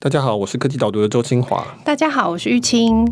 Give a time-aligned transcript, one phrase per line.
[0.00, 1.76] 大家好，我是科技导读的周清华。
[1.84, 3.04] 大家好，我是玉清。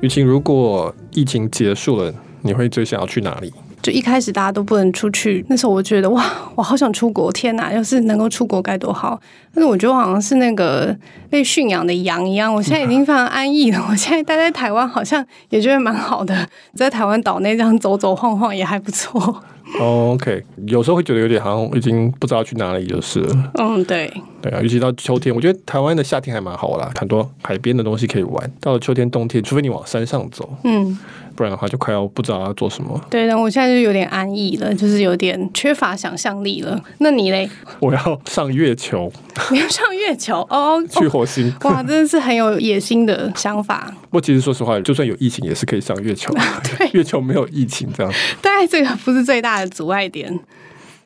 [0.00, 2.12] 玉清，如果疫情结束了，
[2.42, 3.54] 你会最想要去哪里？
[3.84, 6.24] 就一开始大家都不能出去，那时候我觉得哇，
[6.54, 7.70] 我好想出国，天哪！
[7.70, 9.20] 要是能够出国该多好。
[9.52, 10.96] 但是我觉得我好像是那个
[11.28, 13.86] 被驯养的羊一样，我现在已经非常安逸了。
[13.90, 19.42] 我现在待在台湾，好像也觉得蛮好的，在台湾岛内这样走走晃晃也还不错。
[19.78, 23.52] Oh, OK，有时候会觉得有点好像已经不知道去哪里就是了。
[23.54, 24.10] 嗯，对。
[24.40, 28.50] 对啊，尤其到秋天，我觉得台湾的夏天还蛮好啦，很多海边的东西可以玩。
[28.60, 30.48] 到了秋天、冬天，除非你往山上走。
[30.64, 30.98] 嗯。
[31.36, 33.00] 不然的话，就快要不知道要做什么。
[33.10, 36.80] 对，那我现在就有点安逸了，就是有点缺乏想象力了。
[36.98, 37.48] 那你嘞？
[37.80, 39.12] 我要上月球。
[39.50, 40.82] 你要上月球哦？
[40.88, 41.52] 去火星？
[41.64, 43.92] 哇，真的是很有野心的想法。
[44.02, 46.32] 不过其实说实话，就算有疫情，也是可以上月球。
[46.78, 48.12] 对，月球没有疫情这样。
[48.40, 50.38] 大概这个不是最大的阻碍点。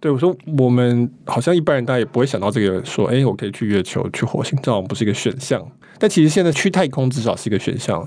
[0.01, 5.61] 对，我说我们好像一般人大家也不会想到这个，说哎，我可以去月球、去火星，这好像不是一个选项。
[5.99, 8.07] 但其实现在去太空至少是一个选项。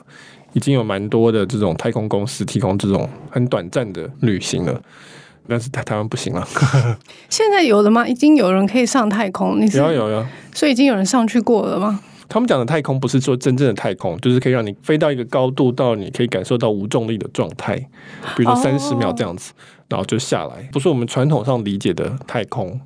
[0.54, 4.82] 已经有蛮多的这种太空公司提供这种很短暂的旅行了，
[5.48, 6.48] 但是台台湾不行了。
[7.30, 8.08] 现在有了吗？
[8.08, 9.60] 已经有人可以上太空？
[9.60, 12.00] 你有有有，所以已经有人上去过了吗？
[12.28, 17.76] 他们讲的太空不是说真正的太空，就是可以让你飞到一个高度，到你可以感受到无重力的状态，
[18.38, 19.52] 比如说三十秒这样子，
[19.90, 22.80] 然后就下来，不是我们传统上理解的太空。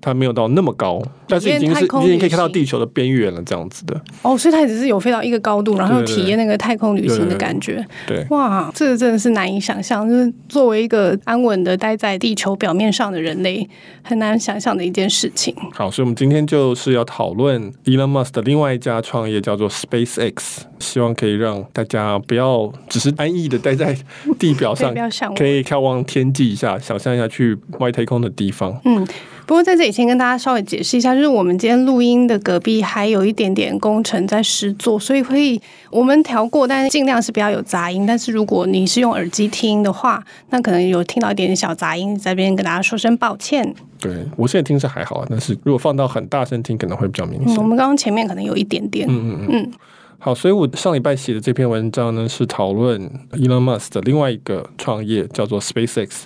[0.00, 4.00] 它没有到那么高，但是已经是已经可以看到地球的边缘了，这样子的。
[4.22, 7.84] 哦，所以它只是有飞到一个高度，然后体验那个太空旅行的感觉。
[8.06, 13.68] 对，对，对，哇，这个真的是难以想象，就是作为一个安稳的待在地球表面上的人类，
[14.02, 15.54] 很难想象的一件事情。
[15.72, 23.96] 好，所以我们今天就是要讨论 Elon Musk 的另外一家创业，叫做 SpaceX，希望可以让大家不要只是安逸的待在
[24.38, 24.94] 地表上，
[25.36, 28.80] 可以眺望天际一下，想象一下去外太空的地方。
[28.84, 29.06] 嗯。
[29.50, 35.60] 不过在这里先跟大家稍微解释一下，就是我们今天录音的隔壁还有一点点工程在施作，所以可以
[35.90, 38.06] 我们调过，但是尽量是不要有杂音。
[38.06, 43.74] 但是如果你是用耳机听的话，那可能有听到一点点小杂音，在这边跟大家说声抱歉。
[43.98, 47.56] 对，我现在听是还好，但是如果放到很大声听，可能会比较明显。
[47.56, 49.08] 嗯，我们刚刚前面可能有一点点。
[49.10, 49.48] 嗯嗯嗯。
[49.50, 49.72] 嗯
[50.20, 53.00] 好，所以我上礼拜写的这篇文章呢，是讨论
[53.32, 56.24] Elon Musk 的另外一个创业，叫做 SpaceX。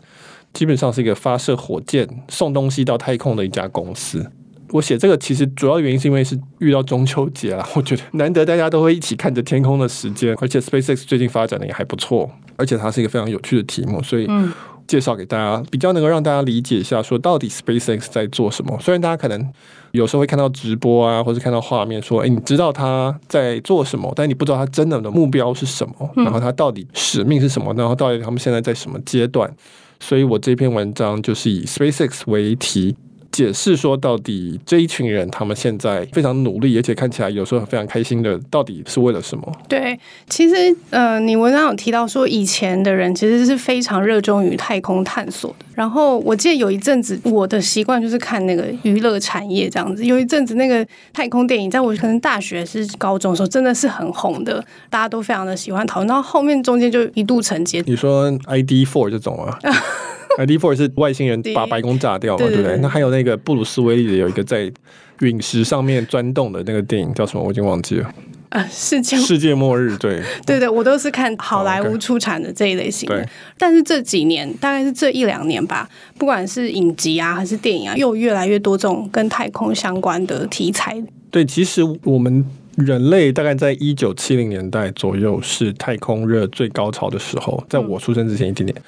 [0.54, 4.30] 基本上是一个发射火箭送东西到太空的一家公司。
[4.70, 14.28] 我写这个其实主要原因是因为是遇到中秋节了， 我觉得难得大家都会一起看着天空的时间，而且 SpaceX 最近发展的也还不错，而且它是一个非常有趣的题目，所以
[14.88, 18.76] 介绍给大家，比较能够让大家理解一下，说到底 SpaceX 在做什么。
[18.80, 19.52] 虽然大家可能
[19.92, 29.48] 有时候会看到直播啊，或者看到画面，说，哎，你知道他在做什么，但你不知道他真的的目标是什么，然后他到底使命是什么，然后到底他们现在在什么阶段。
[30.06, 32.94] 所以我这篇文章就是以 SpaceX 为题。
[33.34, 39.52] 解释说，到底这一群人他们现在非常努力，而且看起来有时候非常开心的，到底是为了什么？
[39.68, 40.54] 对，其实
[40.90, 45.66] 呃，你文章有提到说，以前的人其实是非常热衷于太空探索的。
[45.74, 50.06] 然后我记得有一阵子，我的习惯就是看那个娱乐产业这样子。
[50.06, 56.06] 有一阵子，那个太空电影，在我可能大学是高中的时候，真的是很红的，大家都非常的喜欢讨论。
[56.06, 57.82] 然后后面中间就一度沉寂。
[57.84, 59.58] 你说 ID Four 这种啊？
[60.38, 62.46] ID Four 是外星人把白宫炸掉嘛？
[62.46, 62.76] 对不对？
[62.78, 64.70] 那还有那个布鲁斯威利的有一个在
[65.20, 67.42] 陨石上面钻洞的那个电影叫什么？
[67.42, 68.10] 我已经忘记了。
[68.54, 73.28] 啊，世界世界末日，对 对对，我都是看好莱坞出产的这一类型的。
[73.58, 80.96] 但是这几年，大概是这一两年吧，不管是影集啊还是电影啊，又越来越多这种跟太空相关的题材。
[81.32, 82.44] 对，其实我们
[82.76, 88.76] 人类大概在一九七零年代左右是太空热最高潮的时候，在我出生之前一点点。
[88.78, 88.82] 嗯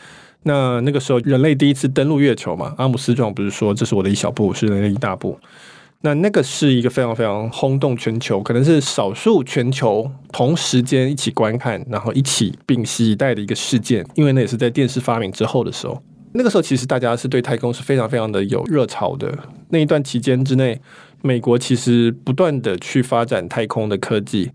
[0.47, 5.37] 那那个时候，人类第一次登陆月球嘛，阿姆斯壮不是说这是我的一小步，是人类一大步。
[6.03, 14.07] 那那个是一个非常非常轰动全球，可能是少数全球同时间一起观看，然后一起屏息以待的一个事件。
[14.15, 16.01] 因为那也是在电视发明之后的时候，
[16.34, 19.37] 那个时候其实大家是对太空是非常非常的有热潮的。
[19.71, 20.81] 那一段期间之内，
[21.22, 24.53] 美国其实不断的去发展太空的科技。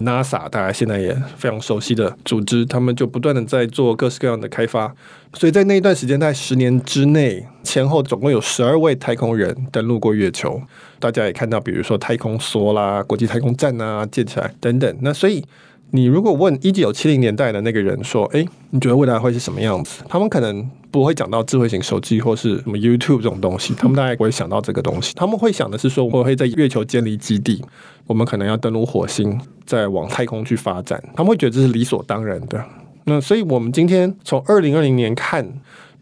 [0.00, 4.94] NASA 大家现在也非常熟悉的组织，他们就不断的在做各式各样的开发，
[5.34, 10.60] 所以在那一段时间，在十年之内，前后总共有十二位太空人登陆过月球。
[10.98, 14.96] 大家也看到，比如说太空梭啦、国际太空站啊建起来等等。
[15.00, 15.44] 那所以。
[15.92, 25.12] 你如果问一九七零年代的那个人说：“诶，你觉得未来会是什么样子？”他们可能不会讲到智慧型手机或是什么 YouTube 这种东西，他们大概不会想到这个东西。
[25.16, 27.60] 他们会想的是说：“我会在月球建立基地，
[28.06, 32.64] 我们可能要登陆火星，再往太空去发展。”他们会觉得这是理所当然的。
[33.04, 35.44] 那所以，我们今天从二零二零年看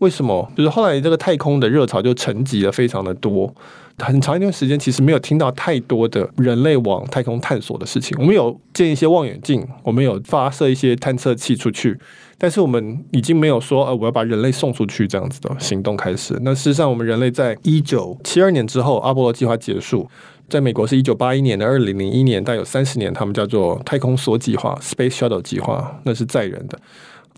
[0.01, 0.51] 为什么？
[0.55, 3.53] 就是后来这个太空的热潮就沉积了非常的多，
[3.99, 8.17] 很长一段时间其实没有听到太多的人类往太空探索的事情。
[8.21, 11.99] 我们有建一些望远镜，我们有发射一些探测器出去，
[12.39, 16.39] 但是我们已经没有说，呃，我要把人类送出去这样子的行动开始。
[16.43, 20.09] 那事实上，我们人类在一九七二年之后，阿波罗计划结束，
[20.49, 26.79] 在美国是一九八一年的二零零一年，大概有三十年，他们叫做太空梭计划 （Space Shuttle 计划），那是载人的。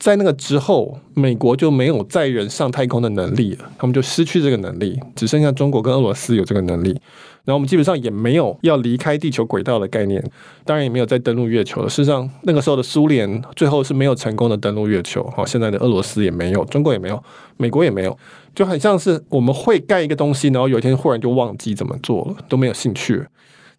[0.00, 6.98] 在那个之后，美国就没有载人上太空的能力了，他们就失去这个能力，只剩下中国跟俄罗斯有这个能力。
[7.44, 10.22] 然后我们基本上也没有要离开地球轨道的概念，
[10.64, 11.88] 当然也没有再登陆月球了。
[11.88, 17.22] 事实上，那个时候的苏联最后是没有成功的登陆月球，好，现在的俄罗斯也没有，中国也没有，
[17.58, 18.16] 美国也没有，
[18.54, 23.22] 就很像是我们会盖一个东西，然后有一天忽然就忘记怎么做了，都没有兴趣。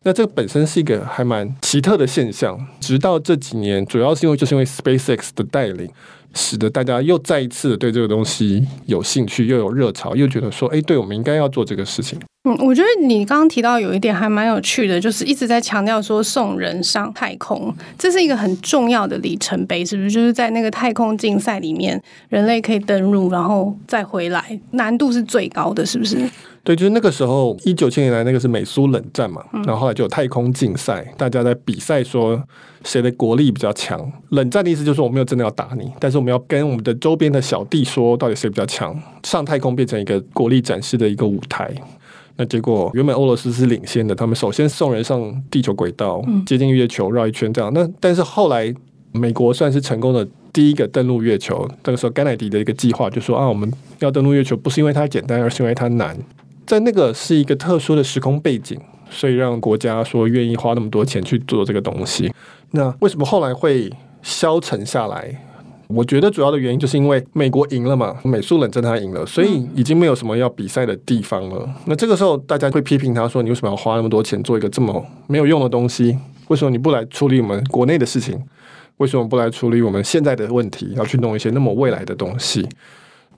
[0.03, 5.87] 那这个本身是一个还蛮奇特的现象，直到这几年，主要是因为就是因为 SpaceX 的带领，
[6.33, 12.19] 使得大家又再一次对这个东西有兴趣，又有热潮，又觉得说，哎，对，我们应该要做这个事情。
[12.49, 20.09] 嗯，我觉得你刚刚提到有一点还蛮有趣的，就是一直在强调说送人上太空，这是一个很重要的里程碑，是不是？
[20.09, 26.17] 就是在那个太空竞赛里面，人类可以登陆，然后再回来，难度是最高的，是不是？
[26.63, 32.39] 对，就是那个时候，一九七零年来那个是美苏冷战嘛，然后后来就有太空竞赛，大家在比赛说
[32.83, 33.99] 谁的国力比较强。
[34.29, 38.95] 冷战的意思就是我没有真的要打你，但是我们要跟我们的周边的小弟说到底谁比较强。
[39.23, 41.73] 上太空变成一个国力展示的一个舞台。
[42.37, 47.73] 那结果原本俄罗斯是领先的，他们首先送人上地球轨道，接近月球绕一圈这样。
[47.73, 48.71] 那但是后来
[49.11, 51.67] 美国算是成功的第一个登陆月球。
[51.83, 56.15] 那个时候甘乃迪的一个计划就说啊，我们要登陆月球不是因为它简单，而是因为它难。
[56.65, 58.79] 在那个是一个特殊的时空背景，
[59.09, 62.31] 所以让国家说愿意花那么多钱去做这个东西。
[62.71, 63.91] 那为什么后来会
[64.21, 65.47] 消沉下来？
[65.87, 71.69] 我觉得主要的原因就是因为美国赢了嘛，美苏冷战他赢了，所以已经没有什么要比赛的地方了。
[71.83, 76.17] 那这个时候大家会批评他说：“你为什么要花那么多钱做一个这么没有用的东西？
[76.47, 78.41] 为什么你不来处理我们国内的事情？
[78.97, 80.93] 为什么不来处理我们现在的问题？
[80.95, 82.65] 要去弄一些那么未来的东西？”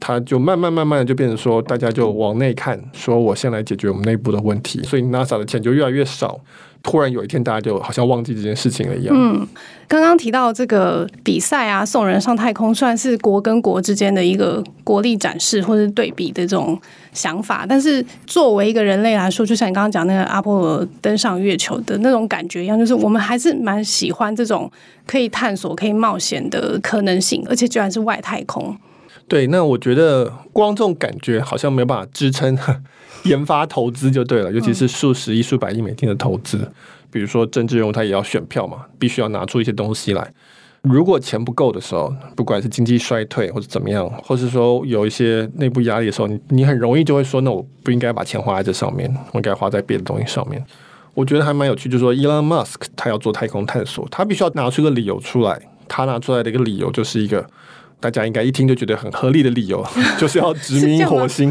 [0.05, 6.37] 他就慢慢慢慢的就变成说，大家就往内看，说我先来解决我们内部的问题，所以 NASA 的钱就越来越少。
[6.81, 9.15] 突然有一天，大家就好像忘记这件事情了一样。
[9.17, 9.47] 嗯，
[9.87, 16.77] 刚刚提到这个比赛啊，送人上太空，算是国跟国之间的一个国力展示或者对比的这种
[17.13, 17.65] 想法。
[17.65, 24.69] 但是作为一个人类来说，就像你刚刚讲那个阿波罗登上月球的那种感觉一样，就是我们还是蛮喜欢这种
[25.07, 28.75] 可以探索、可以冒险的可能性，而且居然是外太空。
[29.27, 32.57] 对，那我觉得光这种感觉好像没有办法支撑
[33.23, 36.69] 研发投资就对了，尤其是数十亿、数百亿美金的投资。
[37.09, 40.33] 比如说政治人物他也要选票嘛，必须要拿出一些东西来。
[40.81, 50.61] 如果钱不够的时候，不管是经济衰退或者怎么样，或是说有一些内部压力的时候，你你很容易就会说，那我不应该把钱花在这上面，我应该花在别的东西上面。
[51.13, 55.61] 我觉得还蛮有趣，就是说，Elon Musk 他要做太空探索，他必须要拿出一个理由出来。
[55.87, 57.47] 他拿出来的一个理由就是一个。
[58.03, 59.81] 大家应该一听就觉得很合理的理由，
[60.19, 61.49] 就是要殖民火星。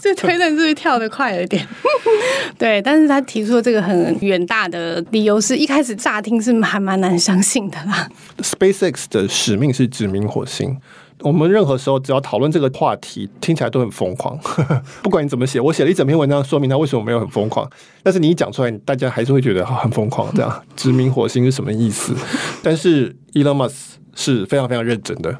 [0.00, 1.64] 这推论是不是跳得快了一点？
[2.58, 8.08] 对，但是他提出的这个很远大的理由，是一开始乍听是还蛮难相信的啦。
[8.38, 10.76] SpaceX 的使命是殖民火星。
[11.20, 14.36] 我们任何时候只要讨论这个话题，听起来都很疯狂。
[15.04, 17.70] 不管你怎么写，我写了一整篇文章说明他为什么没有很疯狂，
[18.02, 20.34] 但是你一讲出来，大家还是会觉得很疯狂。
[20.34, 22.12] 这样殖民火星是什么意思？
[22.60, 23.74] 但是 Elon Musk
[24.16, 25.38] 是非常非常认真的。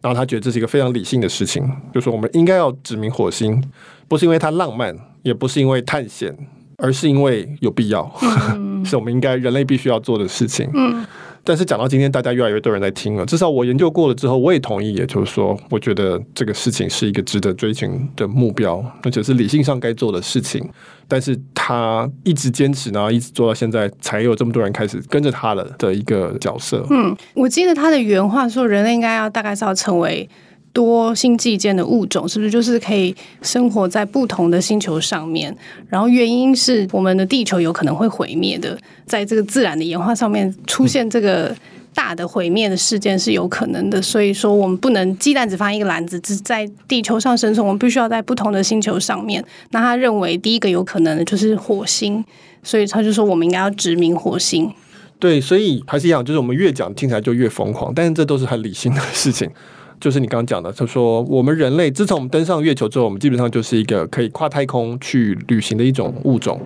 [0.00, 1.62] 然后他觉得这是一个非常理性的事情，
[1.92, 3.62] 就是说我们应该要殖民火星，
[4.08, 6.36] 不是因为它浪漫，也不是因为探险，
[6.78, 8.10] 而是因为有必要，
[8.54, 10.70] 嗯、 是我们应该人类必须要做的事情。
[10.74, 11.04] 嗯
[11.46, 13.24] 但是讲到今天，大家越来越多人在听了。
[13.24, 20.68] 至少我研究过了之后，我也同意，也就是说，我觉得这个事情是一个值得追寻的目标，而且是理性上该做的事情。
[21.06, 26.84] 但是他一直坚持，然后一直做到现在，才有这么多人开始跟着他了的一个角色。
[26.90, 30.28] 嗯，我记得他的原话说，人类应该要大概是要成为。
[30.76, 35.56] 多星际间的物种是不是就是可以生活在不同的星球上面？
[35.88, 41.56] 然后原因是我们的地球有可能会毁灭的，在这个自然的演化上面出现这个
[41.94, 44.02] 大的毁灭的事件是有可能的。
[44.02, 49.42] 所以说，我们不能鸡蛋只放一个篮子，只在地球上生存，我们必须要在不同的星球上面。
[49.70, 52.22] 那他认为第一个有可能的就是火星，
[52.62, 54.70] 所以他就说我们应该要殖民火星。
[55.18, 59.48] 对，所以还是一样，就是我们越讲听起来就越疯狂，但是这都是很理性的事情。
[60.00, 66.60] 就是你刚刚讲的，他说我们人类自从我们登上月球之后，我们基本上就是一个可以跨太空去旅行的一种物种。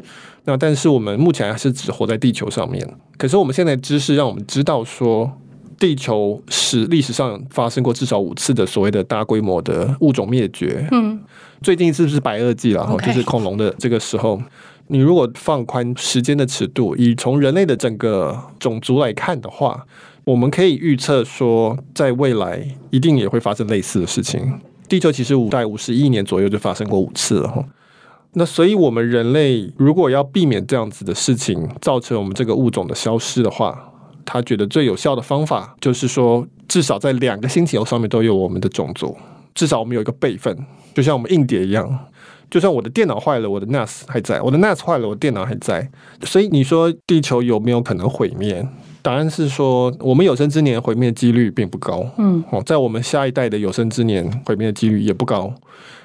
[0.45, 2.87] 那但是我们目前还是只活在地球上面。
[3.17, 5.31] 可是我们现在知识让我们知道说，
[5.79, 10.89] 地球史历史上发生过至少五次的所谓的大规模的物种灭绝。
[10.91, 11.21] 嗯，
[11.63, 12.87] 最近是不是白垩纪了？
[12.87, 14.41] 哈，就是恐龙的这个时候。
[14.93, 19.87] 你如果放宽时间的尺度，以从人类的整个种族来看的话，
[20.31, 24.61] 我们可以预测说，在未来一定也会发生类似的事情。
[24.89, 27.65] 地球其实五代五十亿年左右就发生过五次了哈。
[28.35, 33.93] 那所以，我们人类如果要避免这样子的事情造成我们这个物种的消失的话，
[34.25, 39.17] 他觉得最有效的方法就是说，至少在两个星球上面都有我们的种族，
[39.53, 40.57] 至少我们有一个备份，
[40.95, 42.07] 就像我们硬碟一样。
[42.49, 45.91] 就算我的电脑坏了，我的 NAS 还在；我的 NAS 坏了，我电脑还在。
[46.23, 48.65] 所以你说地球有没有可能毁灭？
[49.03, 52.07] 答案是说，我们有生之年毁灭的几率并不高。
[52.19, 55.53] 嗯，哦，在我们下一代的有生之年毁灭的几率也不高。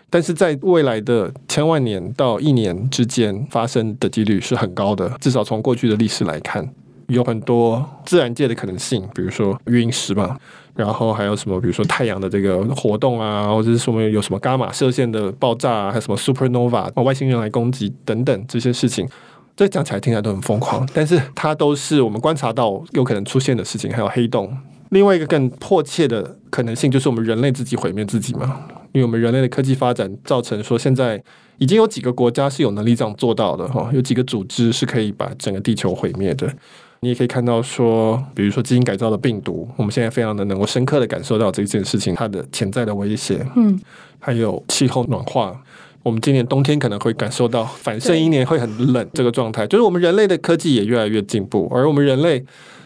[0.10, 5.10] 但是在未来的千万年到一年之间发生的几率是很高的。
[5.20, 6.68] 至少从过去的历史来看，
[7.08, 10.38] 有很多自然界的可能性，比如说陨石嘛。
[10.76, 11.60] 然后还有什么？
[11.62, 19.08] 比如说太阳的这个活动啊，或者是什么有什么伽马射线的爆炸啊，还有什么 supernova，外星人来攻击等等这些事情，
[19.56, 23.92] 这讲起来听起来都很疯狂，但是它都是我们观察到有可能出现的事情。
[23.92, 24.56] 还有黑洞，
[24.90, 31.24] 另外一个更迫切的可能性就是我们人类自己毁灭自己嘛，因为我们人类的科技发展造成说现在
[31.58, 36.54] 已经有几个国家是有能力这样做到的哈，有几个组织是可以把整个地球毁灭的。
[37.02, 43.46] 你也可以看到说，比如说基因改造的病毒，我们现在非常的能够深刻的感受到这件事情它的潜在的威胁。
[43.56, 43.80] 嗯，
[44.18, 45.62] 还有气候暖化，
[46.06, 49.66] 我们今年冬天可能会感受到反射一年会很冷这个状态。
[49.66, 52.46] 就是我们人类的科技也越来越进步，而我们人类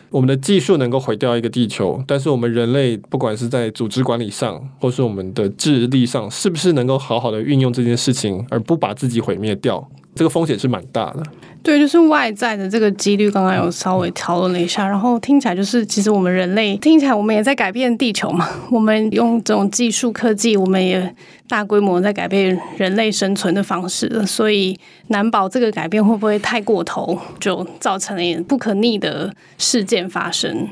[0.09, 9.85] 我们的技术能够毁掉一个地球，但是我们人类不管是在组织管理上，或是我们的智力上，是不是能够好好的运用这件事情，而不把自己毁灭掉？
[10.15, 11.21] 这个风险是蛮大的。
[11.61, 18.49] 对，就是外在的这个几率，刚刚有稍微讨论了一下，然后听起来就是，其实我们人类听起来我们也在改变地球嘛。
[18.71, 21.13] 我们用这种技术科技，我们也
[21.47, 24.25] 大规模在改变人类生存的方式了。
[24.25, 30.69] 所以难保这个改变会不会太过头，就造成了不可逆的事件发生。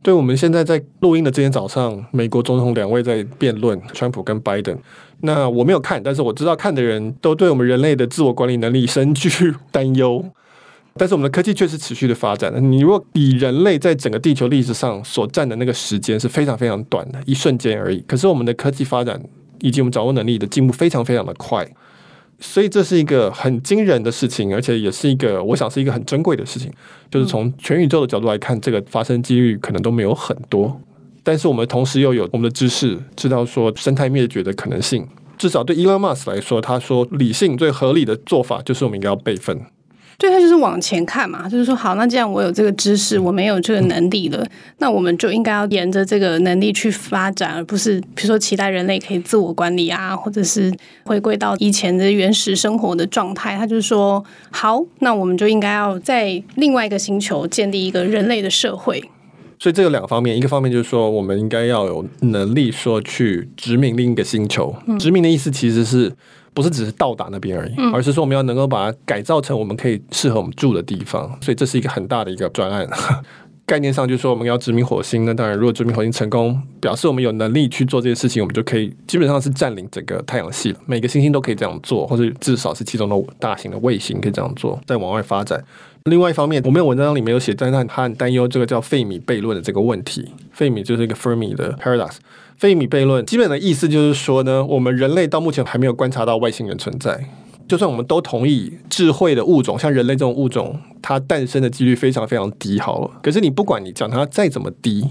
[0.00, 4.78] 对，我们现在在录音的这天早上，美国总统两位在辩论，川普跟拜登。
[5.20, 10.24] 那我没有看，但是我知道看的人都对我们人类的自我管理能力深具 担忧。
[10.94, 12.52] 但是我们的科技确实持续的发展。
[12.72, 18.02] 你如果以人类在整个地球历史上所占的那个时间是非常非常短的，一瞬间而已。
[18.06, 19.20] 可是我们的科技发展
[19.60, 21.68] 以及我们掌握能力的进步非常非常的快，
[22.40, 26.70] 所以这是一个很惊人的事情，而且也是一个我想是一个很珍贵的事情。
[27.10, 30.80] 就是从全宇宙的角度来看，这个发生几率可能都没有很多。
[31.24, 35.06] 但是我们同时又有我们的知识，知道说生态灭绝的可能性。
[35.36, 39.60] 至少对 Elon Musk 来说，他说理性最合理的做法就是我们应该要备份。
[40.20, 44.44] 对，他就是往前看嘛，就是说好，那既然我有这个知识，我没有这个能力了，
[44.78, 53.56] 那我们就应该要沿着这个能力去发展，而不是比如说期待人类可以自我管理啊，或者是回归到以前的原始生活的状态。
[53.56, 59.00] 他就是说好，那我们就应该要在另外一个星球建立一个人类的社会。
[59.60, 64.74] 所以这有两个方面，一个方面就是说，我们应该要有能力说去殖民另一个星球。
[64.98, 66.12] 殖民的意思其实是
[66.58, 71.38] 不是只是到达那边而已，而是说我们要能够把它改造成我们可以适合我们住的地方。
[71.40, 72.84] 所以这是一个很大的一个专案。
[73.64, 75.24] 概念上就是说我们要殖民火星。
[75.24, 80.80] 那当然，如果殖民火星成功，表示我们有能力去做这些事情，我们就可以基本上是占领整个太阳系了。
[80.86, 85.62] 每个星星都可以这样做，或者至少是其中的大型的卫星可以这样做，再往外发展。
[86.08, 90.26] 另外一方面，我们有文章里面有写，但是他很担忧这个叫费米悖论的这个问题。
[90.52, 92.16] 费米就是一个 Fermi 的 paradox。
[92.56, 97.28] 费米悖论基本的意思就是说呢，我们人类到目前还没有观察到外星人存在。
[97.68, 103.10] 就算我们都同意智慧的物种，像人类这种物种，它诞生的几率非常非常低，好了。
[103.22, 105.06] 可是你不管你讲它再怎么低，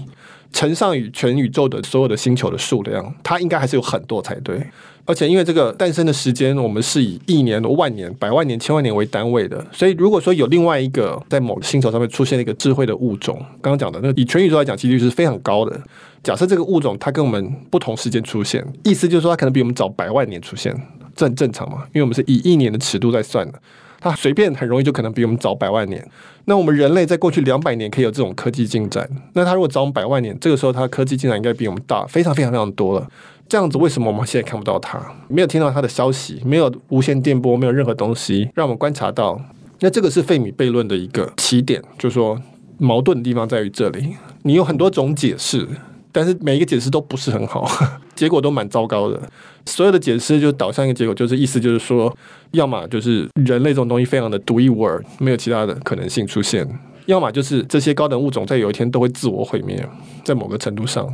[0.52, 4.60] 乘上与全宇宙的所有的星球的数量，它应该还是有很多才对。
[5.08, 15.80] 而且因为这个诞生的时间，我们是以亿年、万年、百万年、千万年为单位的，所以如果说有另外一个在某个星球上面出现了一个智慧的物种，刚刚讲的那个以全宇宙来讲，几率是非常高的。
[16.22, 20.78] 假设这个物种它跟我们不同时间出现，意思就是说它可能比我们早百万年出现，
[21.16, 23.58] 这很正常嘛，因为我们是以亿年的尺度在算的，
[23.98, 26.06] 它随便很容易就可能比我们早百万年。
[26.44, 33.08] 那我们人类在过去两百年可以有这种科技进展，那它如果早我们百万年，这个时候它科技进展应该比我们大，非常非常非常多了。
[33.48, 35.00] 这样子，为什么我们现在看不到它？
[35.28, 39.40] 没有听到它的消息，没有无线电波，没有任何东西让我们观察到。
[39.80, 42.38] 那这个是费米悖论的一个起点，就是说
[42.76, 44.16] 矛盾的地方在于这里。
[44.42, 45.66] 你有很多种解释，
[46.12, 47.66] 但是每一个解释都不是很好，
[48.14, 49.18] 结果都蛮糟糕的。
[49.64, 52.14] 所有的解释就导向一个结果，就是意思就是说，
[52.50, 56.66] 要么就是人类这种东西非常的独一无二，没有其他的可能性出现。
[57.06, 59.88] 要么就是这些高等物种在有一天都会自我毁灭，
[60.24, 61.08] 在某个程度上。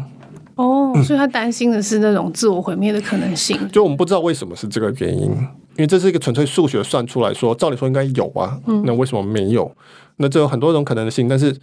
[0.57, 3.59] 哦，所以他担心的是那种自我毁灭的可能性。
[3.73, 9.71] 就我们不知道为什么是这个原因，因为这是一个纯粹数学算出来说，照理说应该有啊，那为什么没有？
[10.17, 11.57] 那这有很多种可能性，但是。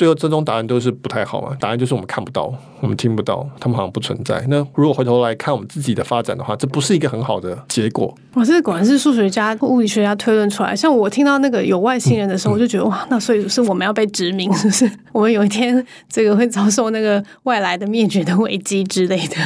[0.00, 1.54] 最后，最终答案都是不太好嘛。
[1.60, 4.42] 答案就是我们看不到，我们听不到，他们好像不存在。
[4.48, 8.14] 那如果回头来看我们自己的发展的话，这不是一个很好的结果。
[8.32, 10.74] 哇，这果然是数学家、物理学家推论出来。
[10.74, 14.90] 像我听到那个有外星人的时候，我就觉得哇，那所以是我们要被殖民，是不是？
[15.12, 19.36] 我们有一天这个会遭受那个外来的灭绝的危机之类的。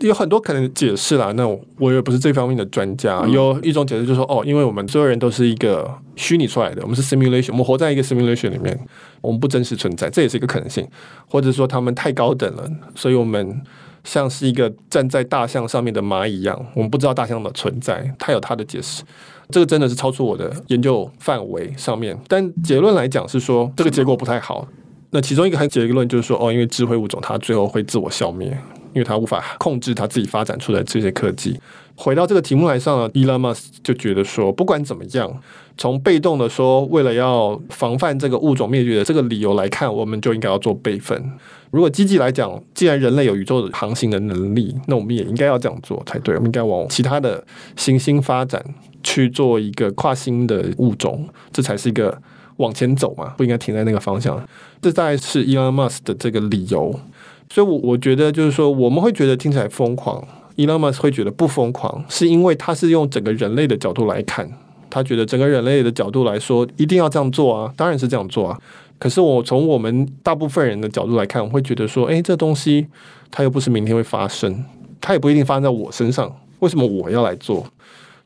[0.00, 1.46] 有很多可能解释啦，那
[1.78, 3.26] 我也不是这方面的专家。
[3.26, 8.78] 有一种解释就是说，哦，因为我们所有人都是一个虚拟出来的，我们是 simulation，我们活在一个 simulation 里面，
[9.20, 10.86] 我们不真实存在，这也是一个可能性。
[11.26, 13.60] 或者说他们太高等了，所以我们
[14.04, 19.02] 像是一个站在大象上面的蚂蚁一样，我们不知道大象的存在，它有它的解释。
[19.50, 24.68] 这个真的是超出我的研究范围上面，但结论来讲是说这个结果不太好。
[25.10, 28.56] 那其中一个很结论就是说，哦，因为智慧物种它最后会自我消灭。
[28.98, 31.56] 因为他无法控制他自己发展出来这些科技。
[31.94, 35.40] 回到这个题目来上呢，Elon Musk 就觉得说，不管怎么样，
[35.76, 41.32] 从被动的说，为了要防范这个物种灭绝的这个理由来看，我们就应该要做备份。
[41.70, 46.34] 如果积极来讲，既然人类有宇宙航行的能力，那我们也应该要这样做才对。
[46.34, 47.44] 我们应该往其他的
[47.76, 48.64] 行星发展
[49.04, 52.16] 去做一个跨星的物种，这才是一个
[52.56, 54.40] 往前走嘛，不应该停在那个方向。
[54.80, 56.98] 这大概是 Elon Musk 的这个理由。
[57.50, 60.22] 所以，我我觉得就是说，我们会觉得听起来疯狂
[60.56, 64.48] ，Elon Musk 会觉得不疯狂，是因为他是用整个人类的角度来看，
[64.90, 68.58] 他觉得整个人类的角度来说，一定要这样做啊，当然是这样做啊。
[68.98, 72.86] 可是我从我们大部分人的角度来看，我会觉得说，诶，这东西
[73.30, 74.64] 它又不是明天会发生，
[75.00, 77.64] 它也不一定发生在我身上，为什么我要来做？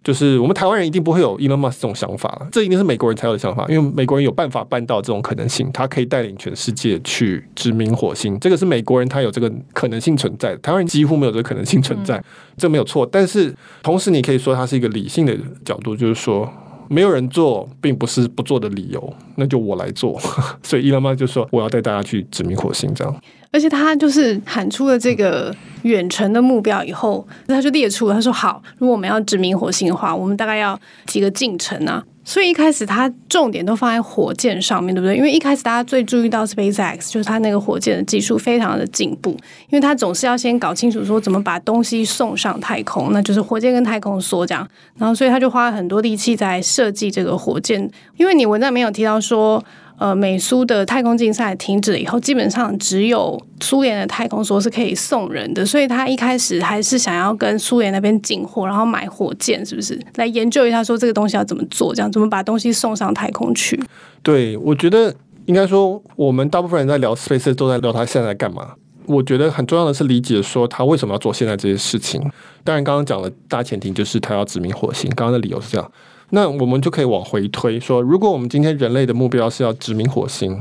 [0.05, 12.23] 就是我们台湾人一定不会有 Elon Musk 这种想法，这一定是美国人才有的想法，因为美国人有办法办到这种可能性，他可以带领全世界去殖民火星，这个是美国人他有这个可能性存在，台湾人几乎没有这个可能性存在，
[12.57, 13.07] 这没有错。
[13.07, 16.53] 但是同时，你可以说它是一个理性的角度，就是说
[16.89, 20.21] 没有人做，并不是不做的理由，那就我来做。
[20.63, 23.15] 所以 Elon Musk 就说我要带大家去殖民火星，这样。
[23.53, 35.17] 而且他就是喊出了这个远程的目标以后，他就列出了，他说：“好，如果我们要殖民火星的话，我们大概要几个进程啊？”所以一开始他重点都放在火箭上面对不对？
[35.17, 39.31] 因为一开始大家最注意到 SpaceX，就是他那个火箭的技术非常的进步，
[39.69, 44.67] 因为他总是要先搞清楚说怎么把东西送上太空，那就是火箭跟太空梭这样。
[44.97, 49.63] 然后所以他就花了很多力气在设计这个火箭，因为你文章没有提到说。
[50.03, 63.81] 呃，美苏的太空竞赛停止了以后，基本上只有苏联的太空梭是可以送人的，所以他一开始还是想要跟苏联那边进货，然后买火箭，是不是来研究一下说这个东西要怎么做，这样怎么把东西送上太空去？
[64.25, 68.73] 对，我觉得应该说，我们大部分人在聊 Space 都在聊他现在在干嘛。
[69.07, 72.21] 我觉得很重要的是理解说他为什么要做现在这些事情。
[72.65, 75.93] 当然，刚刚讲的大前提就是他要殖民火星，刚刚的理由是这样。
[76.35, 80.59] 那我们就可以往回推，说如果我们今天人类的目标是要殖民火星，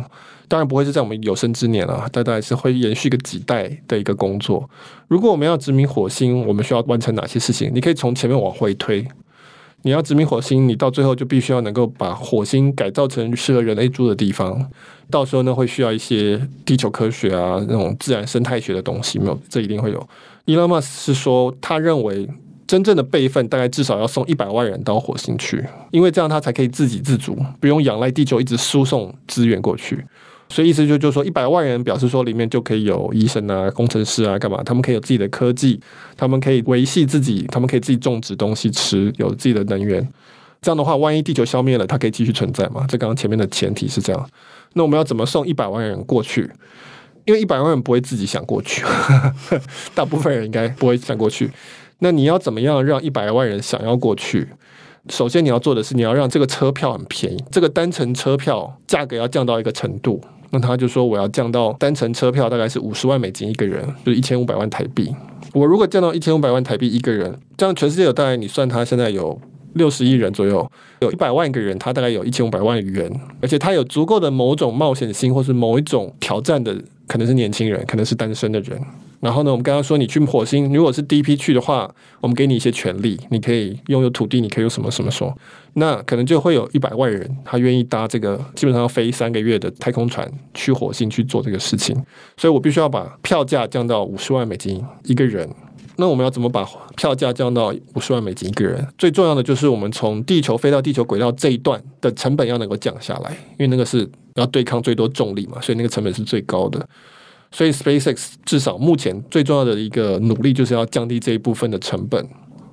[0.49, 4.69] 当然不会是在我们有生之年啊，大概是会延续个几代的一个工作。
[5.07, 7.71] 如果我们要殖民火星，我们需要完成哪些事情？
[7.73, 9.07] 你可以从前面往回推。
[9.83, 14.69] 你要殖民火星，你到最后就必须要能够把火星改造成适合人类住的地方。
[15.09, 20.05] 到时候呢，会需要一些地球科学啊，那种自然生态学的东西，没有，这一定会有。
[20.47, 22.27] Elon Musk 是说，他认为。
[22.71, 30.01] 真正的备份大概至少要送一百万人到火星去，因为这样他才可以自给自足，不用仰赖地球一直输送资源过去。
[30.47, 34.63] 所以意思就就是说，一百万人表示说里面就可以有医生啊、工程师啊，干嘛？
[34.63, 35.77] 他们可以有自己的科技，
[36.15, 40.07] 他们可以维系自己，他们可以自己种植东西吃，有自己的能源。
[40.61, 42.85] 这样的话，万一地球消灭了，它可以继续存在嘛？
[42.87, 44.29] 这刚刚前面的前提是这样。
[44.75, 46.49] 那我们要怎么送一百万人过去？
[47.25, 48.83] 因为一百万人不会自己想过去，
[49.93, 51.51] 大部分人应该不会想过去。
[52.03, 54.47] 那你要怎么样让一百万人想要过去？
[55.09, 60.19] 首先你要做的是，你要让这个车票很便宜，这个单程车票价格要降到一个程度。
[60.49, 65.15] 那他就说，我要降到单程车票大概是五十万美金一个人，就是一千五百万台币。
[65.53, 69.39] 我如果降到一千五百万台币一个人，这样全世界有大概你算他现在有
[69.73, 70.69] 六十亿人左右，
[71.01, 73.09] 有一百万个人，他大概有一千五百万元，
[73.41, 76.75] 而且他有足够的某种冒险心，或是某一种挑战的，
[77.07, 78.79] 可能是年轻人，可能是单身的人。
[79.21, 85.31] 然后呢，我们刚刚说你去火星，如果是第一批去的话，我们给你一些权利，你可以拥有土地，你可以有什么什么说，
[85.75, 91.95] 那可能就会有一百万人，他愿意搭这个基本上要飞三个月的太空船去火星去做这个事情，
[92.35, 95.47] 所以我必须要把票价降到五十万美金一个人。
[95.97, 98.83] 那我们要怎么把票价降到五十万美金一个人？
[98.97, 106.83] 最重要的就是我们从地球飞到地球轨道这一段的成本要能够降下来，因为那个是要对抗最多重力嘛，所以那个成本是最高的。
[107.51, 112.25] 所以 SpaceX 至少目前最重要的一个努力就是要降低这一部分的成本。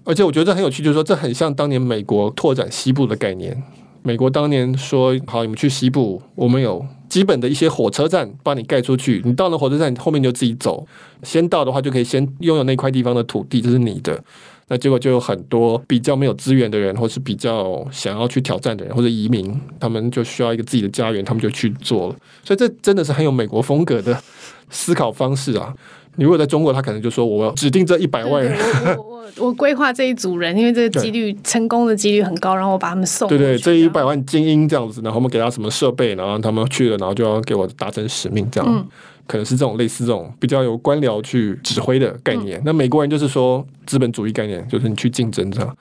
[0.04, 3.62] 而且我觉得这很有趣，就是说这很像当年美国拓展西部的概念。
[4.02, 10.86] 美国当年说好，你们去西部，我们有基本的一些火车站帮你盖出去，你到了火车站，你后面就自己走。
[11.22, 14.22] 先到的话，就可以先拥有那块地方的土地，这是你的。
[14.68, 22.16] 那结果就有很多比较没有资源的人，或是比较想要去挑战的人，或者移民，他们就需要一个自己的家园，他们就去做了。
[22.44, 24.22] 所以这真的是很有美国风格的
[24.70, 25.74] 思考方式啊。
[26.16, 28.52] 你如果在中国，他可能就说：“我要指定这一百万人，
[28.96, 38.84] 我我 我规划这一组人，因为这个几率成功的几率很高，然后我把他们送。”对对，这一百万精英这样子，然后我们给他什么设备，然后他们去了，然后就要给我达成使命，这样、嗯、
[39.28, 42.58] 可能是这种类似这种比较有官僚去指挥的概念。
[42.58, 45.76] 嗯、那美国人就是说资本主义概念，就是你去竞争这样。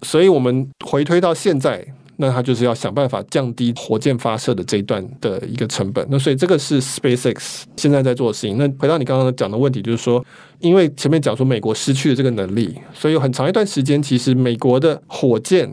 [0.00, 1.86] 所以我们回推到现在。
[2.22, 6.06] 那他就是要想办法降低火箭发射的这一段的一个成本。
[6.08, 8.56] 那所以这个是 SpaceX 现在在做的事情。
[8.56, 10.24] 那回到你刚刚讲的问题，就是说，
[10.60, 15.68] 因为前面讲说美国失去了这个能力，所以有很长一段时间，其实美国的火箭，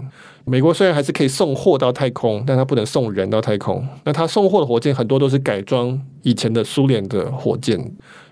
[0.45, 3.87] 美国虽然还是可以送货到太空，但它不能送人到太空。
[4.05, 7.79] 那它送货的火箭很多都是改装以前的苏联的火箭。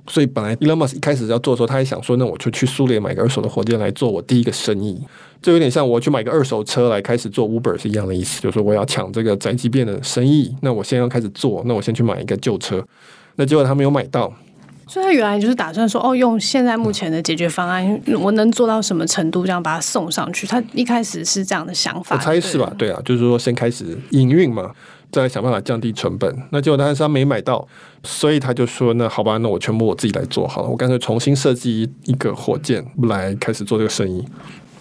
[0.09, 4.97] 所以本来 Elon Musk 一开始要做的时候，他还想说，那我就去苏联买个二手的火箭来做我第一个生意，
[5.41, 12.83] 就有点像我去买个二手车来开始做 Uber 是一样的意思，就是说我要抢这个宅急便的生意，那我先要开始做，那我先去买一个旧车，
[13.35, 14.33] 那结果他没有买到，
[14.87, 20.47] 所以他原来就是打算说，哦，用现在目前的解决方案，我能做到什么程度，这样把它送上去。
[20.47, 22.73] 他一开始是这样的想法，我猜是吧？
[22.77, 24.71] 对啊，就是说先开始营运嘛。
[25.09, 27.65] 再来想办法降低成本，那结果但是他没买到，
[28.03, 34.21] 所以他就说：“那好吧，那我全部我自己来做好了，我干脆重新设计一个火箭来开始做这个生意。”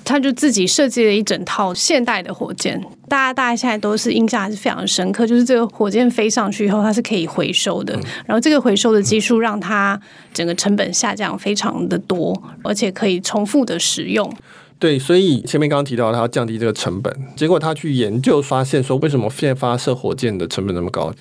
[0.07, 10.01] 他就自己设计了一整套现代的火箭，大家大家现在都是印象还是非常深刻，就是这个火箭飞上去以后，它是可以回收的，嗯、然后这个回收的技术让它
[10.33, 14.33] 整个成本下降非常的多，而且可以重复的使用。
[14.79, 21.13] 对，所以前面刚刚提到他要降低这个成本，结果他去研究发现说，为什么现在发射火箭的成本那么高？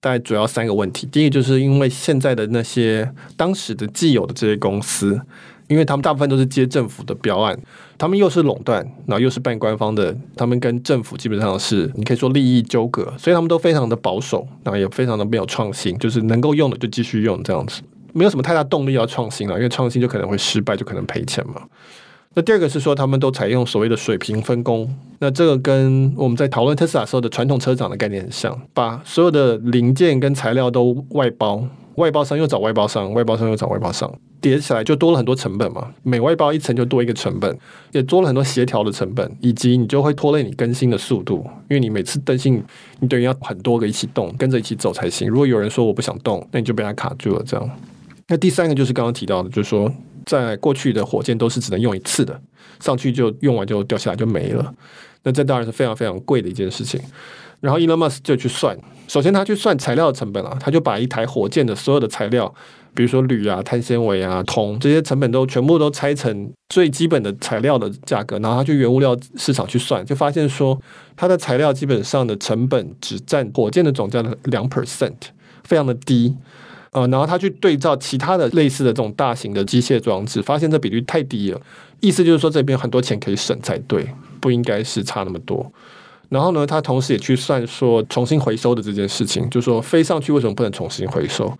[0.00, 1.08] 大概主要三个问题。
[1.10, 5.18] 第一个就是因为现在的那些当时的既有的这些公司，
[5.68, 7.58] 因为他们大部分都是接政府的标案，
[7.96, 21.62] 他们又是垄断，然后又是半官方的，他们跟政府基本上是你可以说利益纠葛，所以他们都非常的保守，然后也非常的没有创新，就是能够用的就继续用这样子，没有什么太大动力要创新了，因为创新就可能会失败，就可能赔钱嘛。
[22.36, 24.92] 那第二个是说，他们都采用所谓的水平分工。
[25.20, 31.64] 那这个跟我们在讨论特斯拉时候的传统车厂的概念很像，把所有的零件跟材料都外包，
[31.96, 35.92] 外包商又找外包商，外包商又找外包商，叠起来就多了很多成本嘛。
[36.02, 37.58] 每外包一层就多一个成本，
[37.92, 42.62] 也多了很多协调的成本，以及你就会拖累你更新的速度，因为你每次更新，
[43.00, 45.28] 你等于要很多个一起动，跟着一起走才行。
[45.28, 47.42] 如果有人说我不想动，那你就被他卡住了。
[47.46, 47.70] 这样。
[48.28, 49.92] 那第三个就是刚刚提到的，就是说。
[50.26, 52.40] 在过去的火箭都是只能用一次的，
[52.80, 54.74] 上去就用完就掉下来就没了。
[55.22, 56.98] 那这当然是非常非常贵的一件事情。
[57.64, 62.54] 然后 Elon Musk 就去算，首先他去算材料成本啊，他就把一台火箭的所有的材料，
[62.94, 70.78] 比如说铝啊、碳纤维啊、铜这些成本都全部都拆成最基本的材料的价格，然后他去原物料市场去算，就发现说
[71.16, 75.14] 它的材料基本上的成本只占火箭的总价的两 percent，
[75.62, 76.36] 非常的低。
[76.90, 81.60] 呃，然后他去对照其他的类似的这种大型的机械装置，发现这比率太低了。
[82.00, 84.06] 意思就是说，这边很多钱可以省才对，
[84.38, 85.72] 不应该是差那么多。
[86.28, 91.52] 然后呢，他同时也去算说重新回收的这件事情，就说飞上去为什么不能重新回收？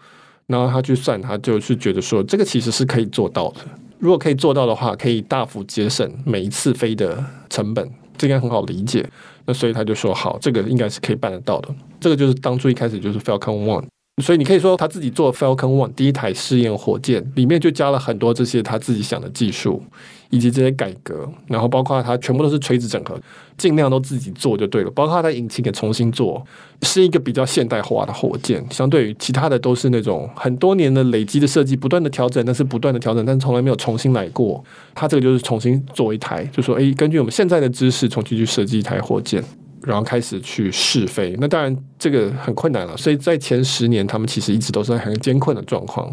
[0.47, 3.61] 然后他去算，他就是觉得说这个其实是可以做到的。
[3.99, 9.09] 如果可以做到的话，可以大幅节省每一次飞的成本，这应该很好理解。
[9.47, 11.69] 那所以他就说好，这个应该是可以办得到的。
[12.01, 13.85] 这个就是当初一开始就是 Falcon One。
[14.23, 19.83] 所以你可以说他自己做 Falcon One 第一台试验火箭里面就加了很多这些他自己想的技术
[20.31, 23.21] 以及这些改革，然后包括他全部都是垂直整合，
[23.57, 24.91] 尽量都自己做就对了。
[24.93, 26.45] 包括他的引擎也重新做，
[26.83, 34.63] 是一个比较现代化的火箭，相对于其他的都是那种很多年的累积的设计，不断的调整，但是不断的调整，但从来没有重新来过。
[34.95, 39.43] 他这个就是重新做一台，就说诶，根据我们现在的知识重新去设计一台火箭。
[39.87, 42.97] 然后开始去试飞，那当然这个很困难了。
[42.97, 46.13] 所以在前十年，他们其实一直都是很艰困的状况。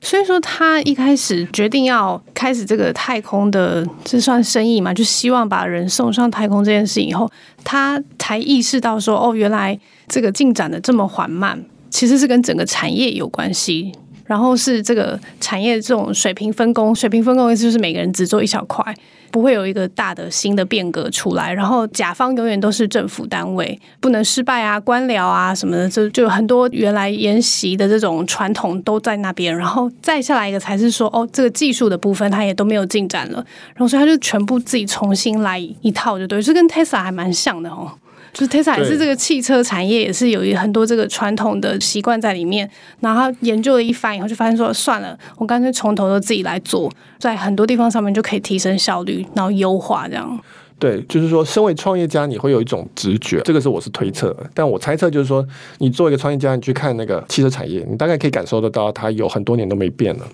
[0.00, 4.94] 所以说，他一开始决定要开始这个太空的，这算生意嘛？
[4.94, 7.28] 就希望把人送上太空这件事以后，
[7.64, 9.76] 他才意识到说，哦，原来
[10.06, 13.92] 这个进展的这么缓慢，其实是跟整个产业有关系。
[14.28, 18.94] 然后是这个产业这种水平分工，水平分工意思就是每个人只做一小块。
[19.30, 37.92] 不会有一个大的新的变革出来，然后甲方永远都是政府单位，不能失败啊，官僚啊什么的，就就很多原来沿袭的这种传统都在那边，然后再下来一个才是说，哦，这个技术的部分它也都没有进展了，然后所以他就全部自己重新来一套，就对，是跟 Tesla 还蛮像的哦。
[38.32, 42.68] 就是 Tesla 也是这个汽车产业，也是有很多这个传统的习惯在里面。
[43.00, 50.38] 然后研究了一番以后，就发现说算了，我干脆从头都自己来做，在很多地方上面就可以提升效率，然后优化这样。
[50.78, 55.44] 对，就是说，身为创业家，你会有一种直觉，这个是我是推测，但我猜测就是说，
[55.78, 60.24] 你作为一个创业家，你去看那个汽车产业，你大概可以感受得到，它有很多年都没变了。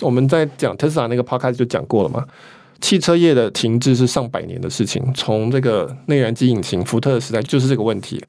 [0.00, 2.22] 我们在讲 Tesla 那个 podcast 就讲过了嘛。
[2.84, 8.22] 汽车业的停滞是上百年的事情，从这个内燃机引擎福特的时代就是这个问题。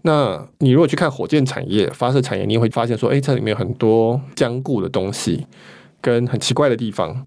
[0.00, 5.46] 那你如果去看火箭产业、发射产业，你会发现说，哎，这里面有很多坚固的东西
[6.00, 7.26] 跟很奇怪的地方。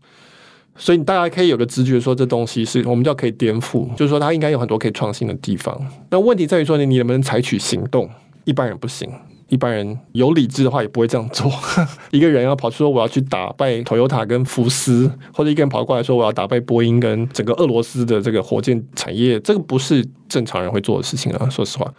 [0.75, 5.79] 所以大家可以有个直觉说，这东西是我们叫可以颠覆，就是说它应该有很多可以创新的地方。
[6.09, 8.09] 那问题在于说，你你能不能采取行动？
[8.45, 9.07] 一般人不行。
[9.49, 11.51] 一般人有理智的话也不会这样做。
[12.11, 21.49] 一个人要跑出说我要去打败 Toyota 跟福斯，或者一个人跑过来说我要打败波音跟整个俄罗斯的这个火箭产业，这个不是正常人会做的事情啊。
[21.49, 21.93] 说实话，